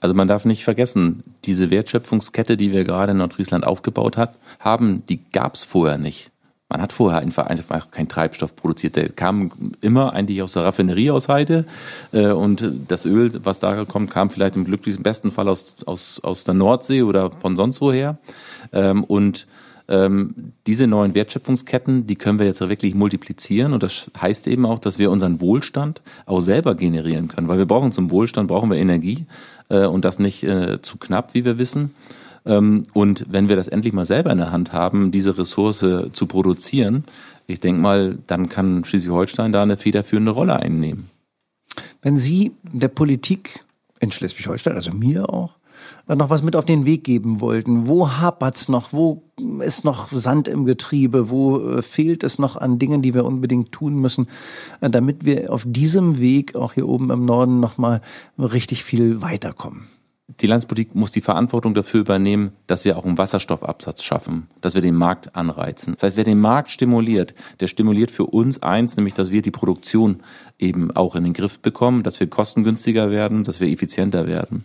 Also 0.06 0.14
man 0.14 0.28
darf 0.28 0.44
nicht 0.44 0.62
vergessen, 0.62 1.24
diese 1.46 1.68
Wertschöpfungskette, 1.68 2.56
die 2.56 2.70
wir 2.70 2.84
gerade 2.84 3.10
in 3.10 3.18
Nordfriesland 3.18 3.66
aufgebaut 3.66 4.16
hat, 4.16 4.36
haben, 4.60 5.02
die 5.08 5.18
gab 5.32 5.56
es 5.56 5.64
vorher 5.64 5.98
nicht. 5.98 6.30
Man 6.68 6.80
hat 6.80 6.92
vorher 6.92 7.18
einfach, 7.18 7.46
einfach 7.46 7.90
keinen 7.90 8.06
Treibstoff 8.06 8.54
produziert. 8.54 8.94
Der 8.94 9.08
kam 9.08 9.50
immer 9.80 10.12
eigentlich 10.12 10.42
aus 10.42 10.52
der 10.52 10.62
Raffinerie 10.62 11.10
aus 11.10 11.28
Heide. 11.28 11.64
Äh, 12.12 12.28
und 12.28 12.70
das 12.86 13.04
Öl, 13.04 13.32
was 13.42 13.58
da 13.58 13.84
kommt, 13.84 14.12
kam 14.12 14.30
vielleicht 14.30 14.54
im 14.54 14.64
glücklichsten 14.64 15.02
besten 15.02 15.32
Fall 15.32 15.48
aus, 15.48 15.78
aus, 15.86 16.20
aus 16.22 16.44
der 16.44 16.54
Nordsee 16.54 17.02
oder 17.02 17.32
von 17.32 17.56
sonst 17.56 17.80
woher. 17.80 18.16
Ähm, 18.72 19.02
und 19.02 19.48
ähm, 19.88 20.52
diese 20.66 20.86
neuen 20.86 21.14
Wertschöpfungsketten, 21.14 22.06
die 22.06 22.16
können 22.16 22.38
wir 22.38 22.46
jetzt 22.46 22.60
wirklich 22.60 22.94
multiplizieren 22.94 23.72
und 23.72 23.82
das 23.82 24.10
heißt 24.20 24.48
eben 24.48 24.66
auch, 24.66 24.78
dass 24.78 24.98
wir 24.98 25.10
unseren 25.10 25.40
Wohlstand 25.40 26.02
auch 26.26 26.40
selber 26.40 26.74
generieren 26.74 27.28
können, 27.28 27.48
weil 27.48 27.58
wir 27.58 27.66
brauchen 27.66 27.92
zum 27.92 28.10
Wohlstand 28.10 28.48
brauchen 28.48 28.70
wir 28.70 28.78
Energie 28.78 29.26
äh, 29.68 29.86
und 29.86 30.04
das 30.04 30.18
nicht 30.18 30.42
äh, 30.42 30.80
zu 30.82 30.98
knapp, 30.98 31.34
wie 31.34 31.44
wir 31.44 31.58
wissen. 31.58 31.92
Ähm, 32.44 32.84
und 32.94 33.26
wenn 33.28 33.48
wir 33.48 33.56
das 33.56 33.68
endlich 33.68 33.92
mal 33.92 34.06
selber 34.06 34.32
in 34.32 34.38
der 34.38 34.52
Hand 34.52 34.72
haben, 34.72 35.12
diese 35.12 35.38
Ressource 35.38 35.84
zu 36.12 36.26
produzieren, 36.26 37.04
ich 37.46 37.60
denke 37.60 37.80
mal, 37.80 38.18
dann 38.26 38.48
kann 38.48 38.84
Schleswig-Holstein 38.84 39.52
da 39.52 39.62
eine 39.62 39.76
federführende 39.76 40.32
Rolle 40.32 40.58
einnehmen. 40.58 41.10
Wenn 42.02 42.18
Sie 42.18 42.52
der 42.62 42.88
Politik 42.88 43.64
in 44.00 44.10
Schleswig-Holstein, 44.10 44.74
also 44.74 44.92
mir 44.92 45.30
auch, 45.30 45.54
noch 46.08 46.30
was 46.30 46.42
mit 46.42 46.56
auf 46.56 46.64
den 46.64 46.84
Weg 46.84 47.04
geben 47.04 47.40
wollten. 47.40 47.88
Wo 47.88 48.10
hapert's 48.10 48.68
noch? 48.68 48.92
Wo 48.92 49.22
ist 49.60 49.84
noch 49.84 50.10
Sand 50.12 50.48
im 50.48 50.64
Getriebe? 50.64 51.30
Wo 51.30 51.58
äh, 51.58 51.82
fehlt 51.82 52.22
es 52.22 52.38
noch 52.38 52.56
an 52.56 52.78
Dingen, 52.78 53.02
die 53.02 53.14
wir 53.14 53.24
unbedingt 53.24 53.72
tun 53.72 53.96
müssen, 53.96 54.28
äh, 54.80 54.90
damit 54.90 55.24
wir 55.24 55.52
auf 55.52 55.64
diesem 55.66 56.18
Weg 56.18 56.54
auch 56.54 56.72
hier 56.72 56.88
oben 56.88 57.10
im 57.10 57.24
Norden 57.24 57.60
noch 57.60 57.78
mal 57.78 58.00
richtig 58.38 58.84
viel 58.84 59.22
weiterkommen? 59.22 59.88
Die 60.40 60.48
Landespolitik 60.48 60.94
muss 60.96 61.12
die 61.12 61.20
Verantwortung 61.20 61.72
dafür 61.72 62.00
übernehmen, 62.00 62.50
dass 62.66 62.84
wir 62.84 62.98
auch 62.98 63.04
einen 63.04 63.16
Wasserstoffabsatz 63.16 64.02
schaffen, 64.02 64.48
dass 64.60 64.74
wir 64.74 64.82
den 64.82 64.96
Markt 64.96 65.36
anreizen. 65.36 65.94
Das 65.94 66.02
heißt, 66.02 66.16
wer 66.16 66.24
den 66.24 66.40
Markt 66.40 66.70
stimuliert, 66.70 67.32
der 67.60 67.68
stimuliert 67.68 68.10
für 68.10 68.26
uns 68.26 68.60
eins, 68.60 68.96
nämlich, 68.96 69.14
dass 69.14 69.30
wir 69.30 69.40
die 69.40 69.52
Produktion 69.52 70.24
eben 70.58 70.90
auch 70.90 71.14
in 71.14 71.22
den 71.22 71.32
Griff 71.32 71.60
bekommen, 71.60 72.02
dass 72.02 72.18
wir 72.18 72.28
kostengünstiger 72.28 73.12
werden, 73.12 73.44
dass 73.44 73.60
wir 73.60 73.68
effizienter 73.68 74.26
werden. 74.26 74.64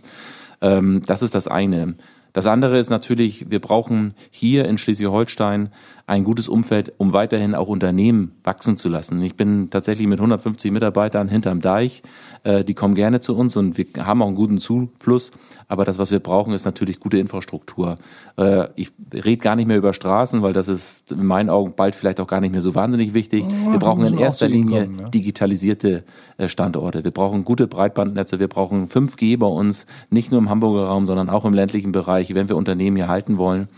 Ähm, 0.61 1.01
das 1.05 1.21
ist 1.21 1.35
das 1.35 1.47
eine. 1.47 1.95
Das 2.33 2.47
andere 2.47 2.77
ist 2.77 2.89
natürlich, 2.89 3.49
wir 3.49 3.59
brauchen 3.59 4.13
hier 4.29 4.65
in 4.65 4.77
Schleswig-Holstein 4.77 5.69
ein 6.11 6.25
gutes 6.25 6.49
Umfeld, 6.49 6.91
um 6.97 7.13
weiterhin 7.13 7.55
auch 7.55 7.69
Unternehmen 7.69 8.33
wachsen 8.43 8.75
zu 8.75 8.89
lassen. 8.89 9.21
Ich 9.21 9.37
bin 9.37 9.69
tatsächlich 9.69 10.07
mit 10.07 10.19
150 10.19 10.69
Mitarbeitern 10.69 11.29
hinterm 11.29 11.61
Deich. 11.61 12.03
Äh, 12.43 12.65
die 12.65 12.73
kommen 12.73 12.95
gerne 12.95 13.21
zu 13.21 13.33
uns 13.33 13.55
und 13.55 13.77
wir 13.77 13.85
haben 13.97 14.21
auch 14.21 14.27
einen 14.27 14.35
guten 14.35 14.57
Zufluss. 14.57 15.31
Aber 15.69 15.85
das, 15.85 15.99
was 15.99 16.11
wir 16.11 16.19
brauchen, 16.19 16.51
ist 16.51 16.65
natürlich 16.65 16.99
gute 16.99 17.17
Infrastruktur. 17.17 17.95
Äh, 18.35 18.67
ich 18.75 18.91
rede 19.13 19.37
gar 19.37 19.55
nicht 19.55 19.69
mehr 19.69 19.77
über 19.77 19.93
Straßen, 19.93 20.41
weil 20.41 20.51
das 20.51 20.67
ist 20.67 21.13
in 21.13 21.25
meinen 21.25 21.49
Augen 21.49 21.75
bald 21.77 21.95
vielleicht 21.95 22.19
auch 22.19 22.27
gar 22.27 22.41
nicht 22.41 22.51
mehr 22.51 22.61
so 22.61 22.75
wahnsinnig 22.75 23.13
wichtig. 23.13 23.45
Wir 23.69 23.79
brauchen 23.79 24.05
in 24.05 24.17
erster 24.17 24.49
Linie 24.49 24.89
ja. 24.99 25.07
digitalisierte 25.07 26.03
äh, 26.35 26.49
Standorte. 26.49 27.05
Wir 27.05 27.11
brauchen 27.11 27.45
gute 27.45 27.67
Breitbandnetze. 27.67 28.37
Wir 28.37 28.49
brauchen 28.49 28.89
5G 28.89 29.39
bei 29.39 29.47
uns, 29.47 29.85
nicht 30.09 30.29
nur 30.29 30.41
im 30.41 30.49
Hamburger 30.49 30.87
Raum, 30.87 31.05
sondern 31.05 31.29
auch 31.29 31.45
im 31.45 31.53
ländlichen 31.53 31.93
Bereich, 31.93 32.35
wenn 32.35 32.49
wir 32.49 32.57
Unternehmen 32.57 32.97
hier 32.97 33.07
halten 33.07 33.37
wollen. 33.37 33.69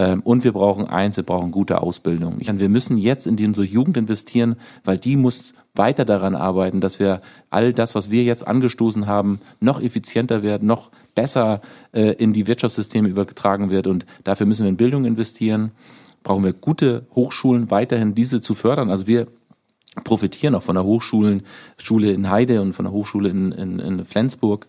Ähm, 0.00 0.22
und 0.22 0.44
wir 0.44 0.52
brauchen 0.52 0.86
eins, 0.86 1.18
wir 1.18 1.24
brauchen 1.24 1.50
gute 1.50 1.82
Ausbildung. 1.82 2.38
Wir 2.40 2.68
müssen 2.70 2.96
jetzt 2.96 3.26
in 3.26 3.38
unsere 3.44 3.66
Jugend 3.66 3.98
investieren, 3.98 4.56
weil 4.82 4.96
die 4.96 5.14
muss 5.14 5.52
weiter 5.74 6.06
daran 6.06 6.34
arbeiten, 6.34 6.80
dass 6.80 6.98
wir 6.98 7.20
all 7.50 7.74
das, 7.74 7.94
was 7.94 8.10
wir 8.10 8.24
jetzt 8.24 8.46
angestoßen 8.46 9.06
haben, 9.06 9.40
noch 9.60 9.80
effizienter 9.80 10.42
werden, 10.42 10.66
noch 10.66 10.90
besser 11.14 11.60
äh, 11.92 12.12
in 12.14 12.32
die 12.32 12.46
Wirtschaftssysteme 12.46 13.10
übertragen 13.10 13.68
wird. 13.68 13.86
Und 13.86 14.06
dafür 14.24 14.46
müssen 14.46 14.62
wir 14.62 14.70
in 14.70 14.78
Bildung 14.78 15.04
investieren. 15.04 15.72
Brauchen 16.22 16.44
wir 16.44 16.54
gute 16.54 17.06
Hochschulen, 17.14 17.70
weiterhin 17.70 18.14
diese 18.14 18.40
zu 18.40 18.54
fördern. 18.54 18.88
Also 18.88 19.06
wir 19.06 19.26
profitieren 20.02 20.54
auch 20.54 20.62
von 20.62 20.76
der 20.76 20.84
Hochschulen, 20.84 21.42
Schule 21.76 22.12
in 22.12 22.30
Heide 22.30 22.62
und 22.62 22.72
von 22.72 22.86
der 22.86 22.92
Hochschule 22.92 23.28
in, 23.28 23.52
in, 23.52 23.78
in 23.78 24.04
Flensburg 24.06 24.66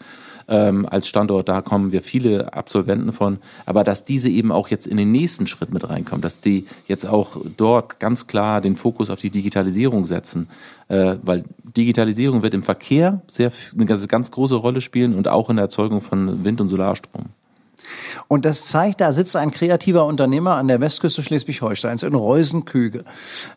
ähm, 0.52 0.86
als 0.88 1.08
Standort, 1.08 1.48
da 1.48 1.62
kommen 1.62 1.94
wir 1.94 2.04
viele 2.04 2.54
Absolventen 2.54 3.14
von, 3.14 3.40
aber 3.66 3.86
dass 3.86 4.04
diese 4.04 4.30
eben 4.30 4.52
auch 4.52 4.68
jetzt 4.68 4.86
in 4.86 4.98
den 4.98 5.12
nächsten 5.12 5.48
Schritt 5.48 5.74
mit 5.74 5.90
reinkommen, 5.90 6.22
dass 6.22 6.42
die 6.42 6.66
jetzt 6.88 7.08
auch 7.08 7.38
dort 7.56 8.02
ganz 8.02 8.28
klar 8.28 8.60
den 8.60 8.76
Fokus 8.76 9.10
auf 9.10 9.22
die 9.22 9.30
Digitalisierung 9.30 10.06
setzen, 10.06 10.50
äh, 10.90 11.16
weil 11.24 11.46
Digitalisierung 11.64 12.44
wird 12.44 12.54
im 12.54 12.64
Verkehr 12.64 13.22
sehr 13.28 13.52
eine 13.74 13.86
ganz, 13.86 14.06
ganz 14.10 14.30
große 14.30 14.56
Rolle 14.56 14.82
spielen 14.82 15.16
und 15.16 15.30
auch 15.30 15.50
in 15.50 15.56
der 15.56 15.64
Erzeugung 15.64 16.02
von 16.02 16.44
Wind- 16.44 16.60
und 16.60 16.68
Solarstrom. 16.68 17.28
Und 18.28 18.46
das 18.46 18.66
zeigt, 18.66 19.02
da 19.02 19.12
sitzt 19.14 19.36
ein 19.36 19.52
kreativer 19.52 20.06
Unternehmer 20.06 20.56
an 20.56 20.68
der 20.68 20.82
Westküste 20.82 21.24
Schleswig-Holsteins 21.24 22.04
in 22.04 22.16
Reusenküge, 22.16 23.04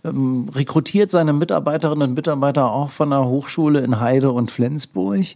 ähm, 0.05 0.49
rekrutiert 0.55 1.11
seine 1.11 1.33
Mitarbeiterinnen 1.33 2.11
und 2.11 2.15
Mitarbeiter 2.15 2.71
auch 2.71 2.91
von 2.91 3.11
der 3.11 3.25
Hochschule 3.25 3.81
in 3.81 4.01
Heide 4.01 4.33
und 4.33 4.51
Flensburg, 4.51 5.27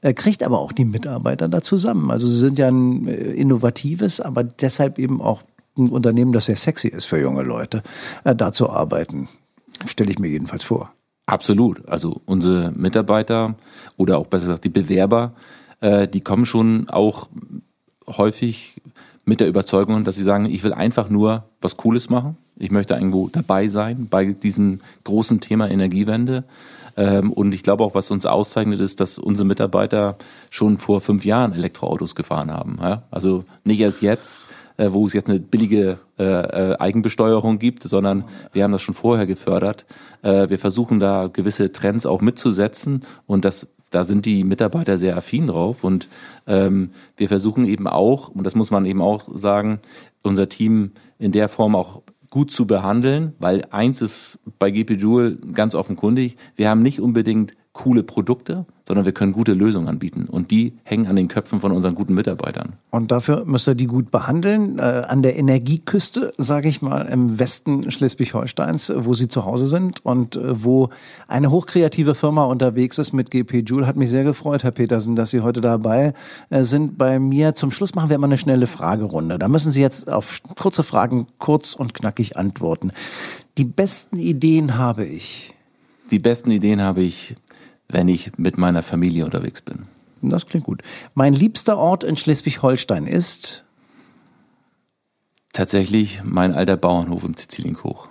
äh, 0.00 0.14
kriegt 0.14 0.42
aber 0.42 0.60
auch 0.60 0.72
die 0.72 0.84
Mitarbeiter 0.84 1.48
da 1.48 1.62
zusammen. 1.62 2.10
Also 2.10 2.28
sie 2.28 2.38
sind 2.38 2.58
ja 2.58 2.68
ein 2.68 3.08
äh, 3.08 3.14
innovatives, 3.14 4.20
aber 4.20 4.44
deshalb 4.44 4.98
eben 4.98 5.20
auch 5.20 5.42
ein 5.78 5.88
Unternehmen, 5.90 6.32
das 6.32 6.46
sehr 6.46 6.56
sexy 6.56 6.88
ist 6.88 7.04
für 7.04 7.20
junge 7.20 7.42
Leute, 7.42 7.82
äh, 8.24 8.34
da 8.34 8.52
zu 8.52 8.70
arbeiten. 8.70 9.28
Stelle 9.84 10.10
ich 10.10 10.18
mir 10.18 10.28
jedenfalls 10.28 10.62
vor. 10.62 10.92
Absolut. 11.26 11.86
Also 11.88 12.22
unsere 12.24 12.72
Mitarbeiter 12.76 13.56
oder 13.96 14.18
auch 14.18 14.26
besser 14.26 14.46
gesagt 14.46 14.64
die 14.64 14.70
Bewerber, 14.70 15.34
äh, 15.80 16.06
die 16.08 16.20
kommen 16.20 16.46
schon 16.46 16.88
auch 16.88 17.28
häufig 18.06 18.80
mit 19.24 19.40
der 19.40 19.48
Überzeugung, 19.48 20.04
dass 20.04 20.16
sie 20.16 20.22
sagen, 20.22 20.46
ich 20.46 20.62
will 20.62 20.72
einfach 20.72 21.10
nur 21.10 21.44
was 21.60 21.76
Cooles 21.76 22.10
machen. 22.10 22.36
Ich 22.56 22.70
möchte 22.70 22.94
irgendwo 22.94 23.28
dabei 23.28 23.68
sein 23.68 24.06
bei 24.08 24.26
diesem 24.26 24.80
großen 25.04 25.40
Thema 25.40 25.68
Energiewende. 25.68 26.44
Ähm, 26.96 27.32
und 27.32 27.52
ich 27.52 27.62
glaube 27.62 27.84
auch, 27.84 27.94
was 27.94 28.10
uns 28.10 28.24
auszeichnet, 28.24 28.80
ist, 28.80 29.00
dass 29.00 29.18
unsere 29.18 29.46
Mitarbeiter 29.46 30.16
schon 30.50 30.78
vor 30.78 31.00
fünf 31.00 31.24
Jahren 31.24 31.52
Elektroautos 31.52 32.14
gefahren 32.14 32.50
haben. 32.50 32.78
Also 33.10 33.40
nicht 33.64 33.80
erst 33.80 34.00
jetzt, 34.00 34.44
äh, 34.78 34.92
wo 34.92 35.06
es 35.06 35.14
jetzt 35.14 35.30
eine 35.30 35.40
billige 35.40 35.98
äh, 36.18 36.24
äh, 36.24 36.76
Eigenbesteuerung 36.78 37.58
gibt, 37.58 37.82
sondern 37.82 38.24
wir 38.52 38.62
haben 38.62 38.72
das 38.72 38.82
schon 38.82 38.94
vorher 38.94 39.26
gefördert. 39.26 39.86
wir 40.22 40.58
versuchen 40.58 40.98
da 40.98 41.28
gewisse 41.28 41.70
Trends 41.70 42.04
auch 42.04 42.20
mitzusetzen 42.20 43.02
und 43.26 43.44
das 43.44 43.68
da 43.90 44.04
sind 44.04 44.26
die 44.26 44.44
Mitarbeiter 44.44 44.98
sehr 44.98 45.16
affin 45.16 45.46
drauf 45.46 45.84
und 45.84 46.08
ähm, 46.46 46.90
wir 47.16 47.28
versuchen 47.28 47.64
eben 47.64 47.86
auch, 47.86 48.28
und 48.28 48.44
das 48.44 48.54
muss 48.54 48.70
man 48.70 48.84
eben 48.86 49.00
auch 49.00 49.24
sagen, 49.34 49.80
unser 50.22 50.48
Team 50.48 50.92
in 51.18 51.32
der 51.32 51.48
Form 51.48 51.74
auch 51.74 52.02
gut 52.30 52.50
zu 52.50 52.66
behandeln, 52.66 53.34
weil 53.38 53.64
eins 53.70 54.02
ist 54.02 54.40
bei 54.58 54.70
GP 54.70 54.92
Joule 54.92 55.36
ganz 55.36 55.74
offenkundig, 55.74 56.36
wir 56.56 56.68
haben 56.68 56.82
nicht 56.82 57.00
unbedingt 57.00 57.54
coole 57.72 58.02
Produkte, 58.02 58.66
sondern 58.86 59.04
wir 59.04 59.12
können 59.12 59.32
gute 59.32 59.52
Lösungen 59.52 59.88
anbieten. 59.88 60.26
Und 60.30 60.50
die 60.50 60.74
hängen 60.84 61.06
an 61.06 61.16
den 61.16 61.28
Köpfen 61.28 61.60
von 61.60 61.72
unseren 61.72 61.94
guten 61.94 62.14
Mitarbeitern. 62.14 62.74
Und 62.90 63.10
dafür 63.10 63.44
müsst 63.44 63.66
ihr 63.68 63.74
die 63.74 63.86
gut 63.86 64.10
behandeln. 64.10 64.78
Äh, 64.78 65.02
an 65.08 65.22
der 65.22 65.36
Energieküste, 65.36 66.32
sage 66.38 66.68
ich 66.68 66.82
mal, 66.82 67.06
im 67.06 67.38
Westen 67.38 67.90
Schleswig-Holsteins, 67.90 68.92
wo 68.96 69.14
Sie 69.14 69.28
zu 69.28 69.44
Hause 69.44 69.66
sind 69.66 70.04
und 70.04 70.36
äh, 70.36 70.64
wo 70.64 70.90
eine 71.26 71.50
hochkreative 71.50 72.14
Firma 72.14 72.44
unterwegs 72.44 72.98
ist 72.98 73.12
mit 73.12 73.30
GP 73.30 73.68
Joule. 73.68 73.86
Hat 73.86 73.96
mich 73.96 74.10
sehr 74.10 74.24
gefreut, 74.24 74.62
Herr 74.62 74.70
Petersen, 74.70 75.16
dass 75.16 75.30
Sie 75.30 75.40
heute 75.40 75.60
dabei 75.60 76.14
äh, 76.50 76.62
sind 76.62 76.96
bei 76.96 77.18
mir. 77.18 77.54
Zum 77.54 77.72
Schluss 77.72 77.94
machen 77.96 78.08
wir 78.08 78.16
immer 78.16 78.26
eine 78.26 78.38
schnelle 78.38 78.68
Fragerunde. 78.68 79.38
Da 79.38 79.48
müssen 79.48 79.72
Sie 79.72 79.80
jetzt 79.80 80.10
auf 80.10 80.40
kurze 80.56 80.84
Fragen 80.84 81.26
kurz 81.38 81.74
und 81.74 81.92
knackig 81.92 82.36
antworten. 82.36 82.92
Die 83.58 83.64
besten 83.64 84.18
Ideen 84.18 84.78
habe 84.78 85.04
ich. 85.04 85.54
Die 86.10 86.20
besten 86.20 86.52
Ideen 86.52 86.82
habe 86.82 87.02
ich 87.02 87.34
wenn 87.88 88.08
ich 88.08 88.36
mit 88.38 88.58
meiner 88.58 88.82
Familie 88.82 89.24
unterwegs 89.24 89.62
bin. 89.62 89.86
Das 90.22 90.46
klingt 90.46 90.64
gut. 90.64 90.82
Mein 91.14 91.34
liebster 91.34 91.78
Ort 91.78 92.04
in 92.04 92.16
Schleswig-Holstein 92.16 93.06
ist? 93.06 93.64
Tatsächlich 95.52 96.22
mein 96.24 96.54
alter 96.54 96.76
Bauernhof 96.76 97.24
im 97.24 97.34
Sizilienkoch. 97.34 98.08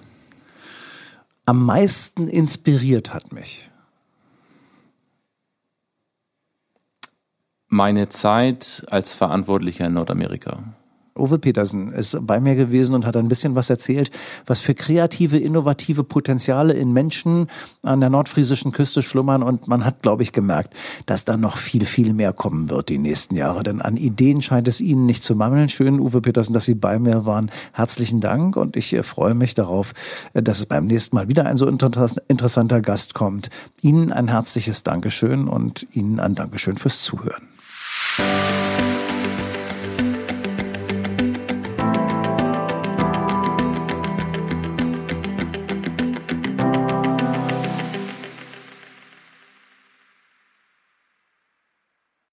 Am 1.46 1.64
meisten 1.64 2.28
inspiriert 2.28 3.14
hat 3.14 3.32
mich? 3.32 3.70
Meine 7.68 8.10
Zeit 8.10 8.86
als 8.90 9.14
Verantwortlicher 9.14 9.88
in 9.88 9.94
Nordamerika. 9.94 10.64
Uwe 11.18 11.40
Petersen 11.40 11.94
ist 11.94 12.18
bei 12.28 12.42
mir 12.42 12.56
gewesen 12.56 12.94
und 12.94 13.06
hat 13.06 13.16
ein 13.16 13.30
bisschen 13.30 13.56
was 13.56 13.70
erzählt, 13.70 14.12
was 14.46 14.60
für 14.60 14.76
kreative, 14.76 15.38
innovative 15.38 16.04
Potenziale 16.04 16.74
in 16.74 16.92
Menschen 16.92 17.48
an 17.84 18.02
der 18.02 18.10
nordfriesischen 18.10 18.74
Küste 18.74 19.02
schlummern. 19.02 19.42
Und 19.42 19.70
man 19.70 19.86
hat, 19.86 20.02
glaube 20.02 20.24
ich, 20.24 20.34
gemerkt, 20.34 20.74
dass 21.06 21.24
da 21.24 21.38
noch 21.38 21.56
viel, 21.56 21.86
viel 21.86 22.12
mehr 22.12 22.34
kommen 22.34 22.70
wird 22.70 22.90
die 22.90 22.98
nächsten 22.98 23.36
Jahre. 23.36 23.64
Denn 23.64 23.82
an 23.82 23.96
Ideen 23.96 24.42
scheint 24.42 24.68
es 24.68 24.82
Ihnen 24.82 25.06
nicht 25.06 25.24
zu 25.24 25.36
mangeln. 25.36 25.70
Schön, 25.70 26.02
Uwe 26.02 26.20
Petersen, 26.20 26.54
dass 26.54 26.66
Sie 26.66 26.76
bei 26.76 27.00
mir 27.00 27.26
waren. 27.26 27.50
Herzlichen 27.72 28.20
Dank 28.20 28.58
und 28.58 28.76
ich 28.76 28.92
äh, 28.92 29.02
freue 29.02 29.36
mich 29.36 29.54
darauf, 29.54 29.94
äh, 30.34 30.44
dass 30.44 30.60
es 30.60 30.66
beim 30.66 30.86
nächsten 30.86 31.16
Mal 31.16 31.30
wieder 31.30 31.46
ein 31.46 31.56
so 31.56 31.68
interessanter 31.68 32.82
Gast 32.82 33.14
kommt. 33.14 33.50
Ihnen 33.82 34.12
ein 34.12 34.28
herzliches 34.28 34.84
Dankeschön 34.84 35.48
und 35.48 35.88
Ihnen 35.94 36.20
ein 36.20 36.36
Dankeschön 36.36 36.76
fürs 36.76 37.02
Zuhören. 37.02 37.48